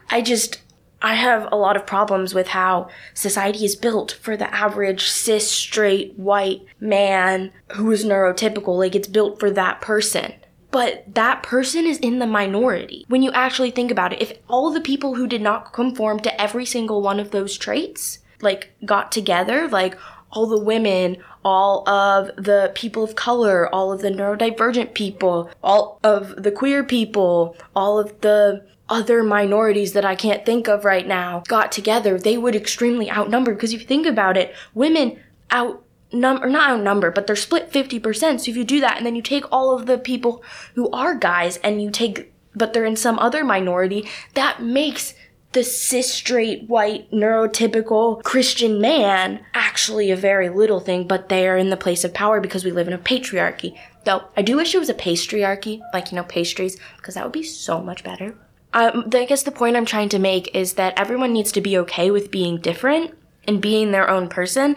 I 0.10 0.22
just 0.22 0.62
I 1.02 1.16
have 1.16 1.48
a 1.52 1.56
lot 1.56 1.76
of 1.76 1.88
problems 1.88 2.36
with 2.36 2.50
how 2.50 2.90
society 3.14 3.66
is 3.66 3.76
built 3.76 4.12
for 4.12 4.38
the 4.38 4.54
average 4.54 5.08
cis 5.08 5.50
straight 5.50 6.14
white 6.18 6.62
man 6.80 7.52
who 7.72 7.92
is 7.92 8.06
neurotypical. 8.06 8.78
Like 8.78 8.96
it's 8.96 9.08
built 9.08 9.40
for 9.40 9.50
that 9.52 9.82
person. 9.82 10.34
But 10.70 11.04
that 11.16 11.44
person 11.44 11.86
is 11.86 11.98
in 11.98 12.20
the 12.20 12.28
minority. 12.28 13.06
When 13.10 13.24
you 13.24 13.32
actually 13.32 13.72
think 13.72 13.92
about 13.92 14.14
it, 14.14 14.22
if 14.22 14.38
all 14.48 14.72
the 14.72 14.80
people 14.80 15.16
who 15.16 15.28
did 15.28 15.42
not 15.42 15.74
conform 15.74 16.22
to 16.22 16.42
every 16.42 16.66
single 16.66 17.02
one 17.02 17.20
of 17.20 17.32
those 17.32 17.58
traits, 17.58 18.20
like 18.42 18.74
got 18.86 19.12
together, 19.12 19.68
like 19.68 19.98
all 20.32 20.48
the 20.48 20.60
women, 20.60 21.18
all 21.44 21.88
of 21.90 22.28
the 22.36 22.72
people 22.76 23.04
of 23.04 23.16
color, 23.16 23.74
all 23.74 23.92
of 23.92 24.02
the 24.02 24.10
neurodivergent 24.10 24.94
people, 24.94 25.50
all 25.64 26.00
of 26.04 26.44
the 26.44 26.52
queer 26.52 26.84
people, 26.84 27.56
all 27.76 28.00
of 28.00 28.22
the 28.22 28.66
other 28.90 29.24
minorities 29.24 29.94
that 29.94 30.04
I 30.04 30.16
can't 30.16 30.46
think 30.46 30.68
of 30.68 30.84
right 30.84 31.08
now 31.08 31.44
got 31.48 31.72
together, 31.72 32.20
they 32.20 32.38
would 32.38 32.56
extremely 32.56 33.10
outnumber 33.10 33.54
because 33.54 33.74
if 33.74 33.82
you 33.82 33.88
think 33.88 34.06
about 34.06 34.36
it, 34.38 34.54
women 34.74 35.18
out 35.50 35.84
number 36.12 36.50
not 36.50 36.72
outnumber, 36.72 37.10
but 37.10 37.26
they're 37.26 37.38
split 37.38 37.72
50%. 37.72 38.42
So 38.42 38.52
if 38.52 38.58
you 38.58 38.66
do 38.66 38.82
that 38.82 38.98
and 38.98 39.06
then 39.06 39.16
you 39.16 39.22
take 39.22 39.46
all 39.52 39.74
of 39.74 39.86
the 39.86 39.98
people 39.98 40.44
who 40.76 40.90
are 40.92 41.16
guys 41.16 41.58
and 41.58 41.82
you 41.82 41.90
take 41.90 42.34
but 42.54 42.74
they're 42.74 42.86
in 42.86 42.98
some 42.98 43.18
other 43.20 43.46
minority, 43.46 44.10
that 44.34 44.62
makes 44.62 45.14
the 45.54 45.64
cis 45.64 46.14
straight 46.14 46.70
white 46.70 47.12
neurotypical 47.12 48.24
Christian 48.24 48.80
man 48.80 49.44
actually 49.54 50.10
a 50.10 50.16
very 50.16 50.50
little 50.50 50.80
thing, 50.80 51.08
but 51.08 51.30
they 51.30 51.48
are 51.48 51.58
in 51.58 51.70
the 51.70 51.78
place 51.78 52.04
of 52.04 52.14
power 52.14 52.40
because 52.40 52.64
we 52.64 52.72
live 52.72 52.88
in 52.88 52.94
a 52.94 52.98
patriarchy. 52.98 53.78
Though 54.06 54.24
I 54.38 54.42
do 54.42 54.56
wish 54.56 54.74
it 54.74 54.80
was 54.80 54.90
a 54.90 54.94
pastryarchy, 54.94 55.82
like 55.94 56.12
you 56.12 56.16
know 56.16 56.24
pastries, 56.24 56.80
because 56.98 57.16
that 57.16 57.24
would 57.24 57.34
be 57.34 57.44
so 57.44 57.82
much 57.82 58.04
better. 58.04 58.36
Um, 58.74 59.10
I 59.14 59.26
guess 59.26 59.44
the 59.44 59.52
point 59.52 59.76
I'm 59.76 59.86
trying 59.86 60.10
to 60.10 60.20
make 60.20 60.56
is 60.56 60.74
that 60.74 60.98
everyone 60.98 61.34
needs 61.34 61.52
to 61.54 61.62
be 61.62 61.78
okay 61.80 62.10
with 62.10 62.32
being 62.32 62.58
different 62.58 63.14
and 63.46 63.62
being 63.62 63.92
their 63.92 64.10
own 64.10 64.30
person, 64.30 64.76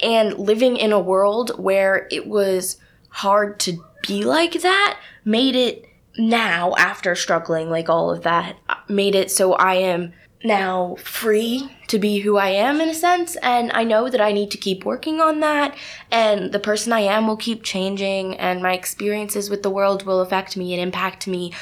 and 0.00 0.38
living 0.38 0.76
in 0.76 0.92
a 0.92 1.00
world 1.00 1.52
where 1.58 2.08
it 2.10 2.26
was 2.26 2.78
hard 3.10 3.60
to 3.60 3.84
be 4.06 4.24
like 4.24 4.62
that 4.62 4.98
made 5.24 5.54
it 5.54 5.84
now 6.18 6.74
after 6.76 7.14
struggling 7.14 7.70
like 7.70 7.88
all 7.88 8.10
of 8.10 8.22
that 8.22 8.56
made 8.88 9.14
it 9.14 9.30
so 9.30 9.54
I 9.54 9.74
am 9.74 10.12
now 10.44 10.96
free 10.96 11.70
to 11.86 11.98
be 11.98 12.18
who 12.18 12.36
I 12.36 12.48
am 12.48 12.80
in 12.80 12.88
a 12.88 12.94
sense 12.94 13.36
and 13.36 13.70
I 13.72 13.84
know 13.84 14.08
that 14.08 14.20
I 14.20 14.32
need 14.32 14.50
to 14.50 14.58
keep 14.58 14.84
working 14.84 15.20
on 15.20 15.40
that 15.40 15.76
and 16.10 16.52
the 16.52 16.58
person 16.58 16.92
I 16.92 17.00
am 17.00 17.26
will 17.26 17.36
keep 17.36 17.62
changing 17.62 18.36
and 18.38 18.62
my 18.62 18.72
experiences 18.72 19.48
with 19.48 19.62
the 19.62 19.70
world 19.70 20.04
will 20.04 20.20
affect 20.20 20.56
me 20.56 20.74
and 20.74 20.82
impact 20.82 21.26
me 21.26 21.52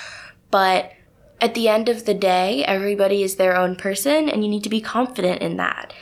but 0.51 0.93
at 1.41 1.55
the 1.55 1.69
end 1.69 1.89
of 1.89 2.07
the 2.07 2.15
day 2.15 2.65
everybody 2.65 3.23
is 3.23 3.37
their 3.37 3.57
own 3.57 3.77
person 3.77 4.29
and 4.29 4.43
you 4.43 4.51
need 4.51 4.65
to 4.65 4.71
be 4.71 4.81
confident 4.81 5.43
in 5.43 5.57
that 5.57 5.93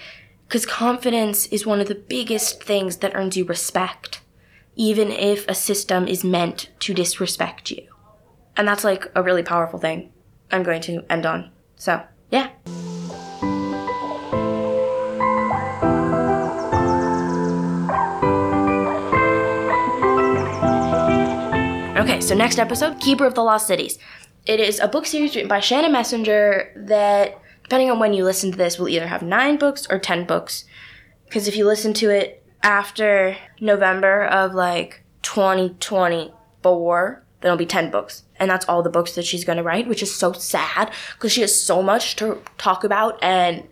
because 0.46 0.64
confidence 0.64 1.46
is 1.46 1.66
one 1.66 1.80
of 1.80 1.88
the 1.88 1.94
biggest 1.94 2.62
things 2.62 2.98
that 2.98 3.14
earns 3.14 3.37
you 3.37 3.44
respect 3.44 4.20
even 4.76 5.11
if 5.11 5.46
a 5.48 5.54
system 5.54 6.06
is 6.06 6.22
meant 6.22 6.70
to 6.78 6.94
disrespect 6.94 7.72
you 7.72 7.88
and 8.59 8.66
that's 8.66 8.83
like 8.85 9.07
a 9.14 9.23
really 9.23 9.44
powerful 9.44 9.79
thing 9.79 10.12
I'm 10.51 10.64
going 10.64 10.83
to 10.83 11.05
end 11.09 11.25
on. 11.25 11.51
So, 11.77 12.03
yeah. 12.31 12.51
Okay, 21.97 22.21
so 22.21 22.35
next 22.35 22.59
episode 22.59 23.01
Keeper 23.01 23.25
of 23.27 23.35
the 23.35 23.42
Lost 23.42 23.68
Cities. 23.68 23.99
It 24.44 24.61
is 24.61 24.81
a 24.81 24.88
book 24.88 25.07
series 25.07 25.37
written 25.37 25.49
by 25.49 25.61
Shannon 25.61 25.92
Messenger 25.92 26.73
that, 26.88 27.40
depending 27.62 27.90
on 27.90 28.01
when 28.01 28.12
you 28.12 28.25
listen 28.25 28.51
to 28.51 28.59
this, 28.59 28.79
will 28.79 28.88
either 28.88 29.07
have 29.07 29.23
nine 29.23 29.57
books 29.57 29.87
or 29.88 29.99
ten 29.99 30.25
books. 30.25 30.64
Because 31.27 31.47
if 31.47 31.57
you 31.57 31.66
listen 31.66 31.92
to 31.94 32.11
it 32.11 32.42
after 32.62 33.37
November 33.61 34.25
of 34.25 34.55
like 34.55 35.05
2024, 35.23 37.23
then 37.40 37.49
it'll 37.49 37.59
be 37.59 37.66
10 37.66 37.90
books. 37.90 38.25
And 38.38 38.51
that's 38.51 38.68
all 38.68 38.83
the 38.83 38.90
books 38.90 39.14
that 39.14 39.27
she's 39.27 39.44
going 39.44 39.59
to 39.59 39.62
write, 39.62 39.88
which 39.88 40.03
is 40.03 40.14
so 40.14 40.33
sad 40.33 40.92
because 41.14 41.33
she 41.33 41.40
has 41.40 41.61
so 41.61 41.83
much 41.83 42.16
to 42.16 42.40
talk 42.57 42.85
about 42.85 43.22
and 43.22 43.66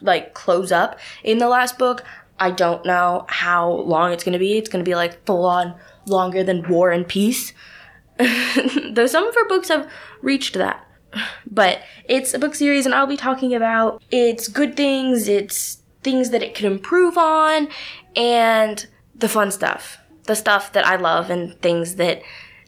like 0.00 0.34
close 0.34 0.72
up 0.72 0.98
in 1.22 1.38
the 1.38 1.48
last 1.48 1.78
book. 1.78 2.02
I 2.38 2.50
don't 2.50 2.84
know 2.86 3.26
how 3.28 3.70
long 3.70 4.12
it's 4.12 4.24
going 4.24 4.32
to 4.32 4.38
be. 4.38 4.56
It's 4.56 4.70
going 4.70 4.84
to 4.84 4.88
be 4.88 4.94
like 4.94 5.24
full 5.26 5.44
on 5.44 5.78
longer 6.06 6.42
than 6.42 6.68
War 6.68 6.90
and 6.90 7.06
Peace. 7.06 7.52
Though 8.18 9.06
some 9.06 9.26
of 9.26 9.34
her 9.34 9.48
books 9.48 9.68
have 9.68 9.90
reached 10.22 10.54
that. 10.54 10.86
But 11.46 11.82
it's 12.04 12.34
a 12.34 12.38
book 12.38 12.54
series, 12.54 12.86
and 12.86 12.94
I'll 12.94 13.06
be 13.06 13.16
talking 13.16 13.54
about 13.54 14.02
its 14.10 14.48
good 14.48 14.76
things, 14.76 15.28
its 15.28 15.82
things 16.02 16.30
that 16.30 16.42
it 16.42 16.54
could 16.54 16.66
improve 16.66 17.18
on, 17.18 17.68
and 18.14 18.86
the 19.14 19.28
fun 19.28 19.50
stuff. 19.50 19.98
The 20.24 20.36
stuff 20.36 20.72
that 20.72 20.86
I 20.86 20.96
love, 20.96 21.30
and 21.30 21.60
things 21.60 21.96
that 21.96 22.22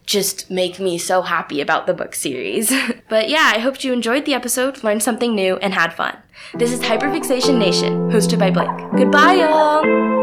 just 0.06 0.50
make 0.50 0.78
me 0.78 0.98
so 0.98 1.22
happy 1.22 1.60
about 1.60 1.86
the 1.86 1.94
book 1.94 2.14
series. 2.14 2.72
but 3.08 3.28
yeah, 3.28 3.52
I 3.54 3.58
hope 3.58 3.82
you 3.84 3.92
enjoyed 3.92 4.24
the 4.24 4.34
episode, 4.34 4.82
learned 4.82 5.02
something 5.02 5.34
new, 5.34 5.56
and 5.56 5.74
had 5.74 5.94
fun. 5.94 6.16
This 6.54 6.72
is 6.72 6.80
Hyperfixation 6.80 7.58
Nation, 7.58 8.10
hosted 8.10 8.38
by 8.38 8.50
Blake. 8.50 8.70
Goodbye, 8.96 9.34
y'all! 9.34 10.21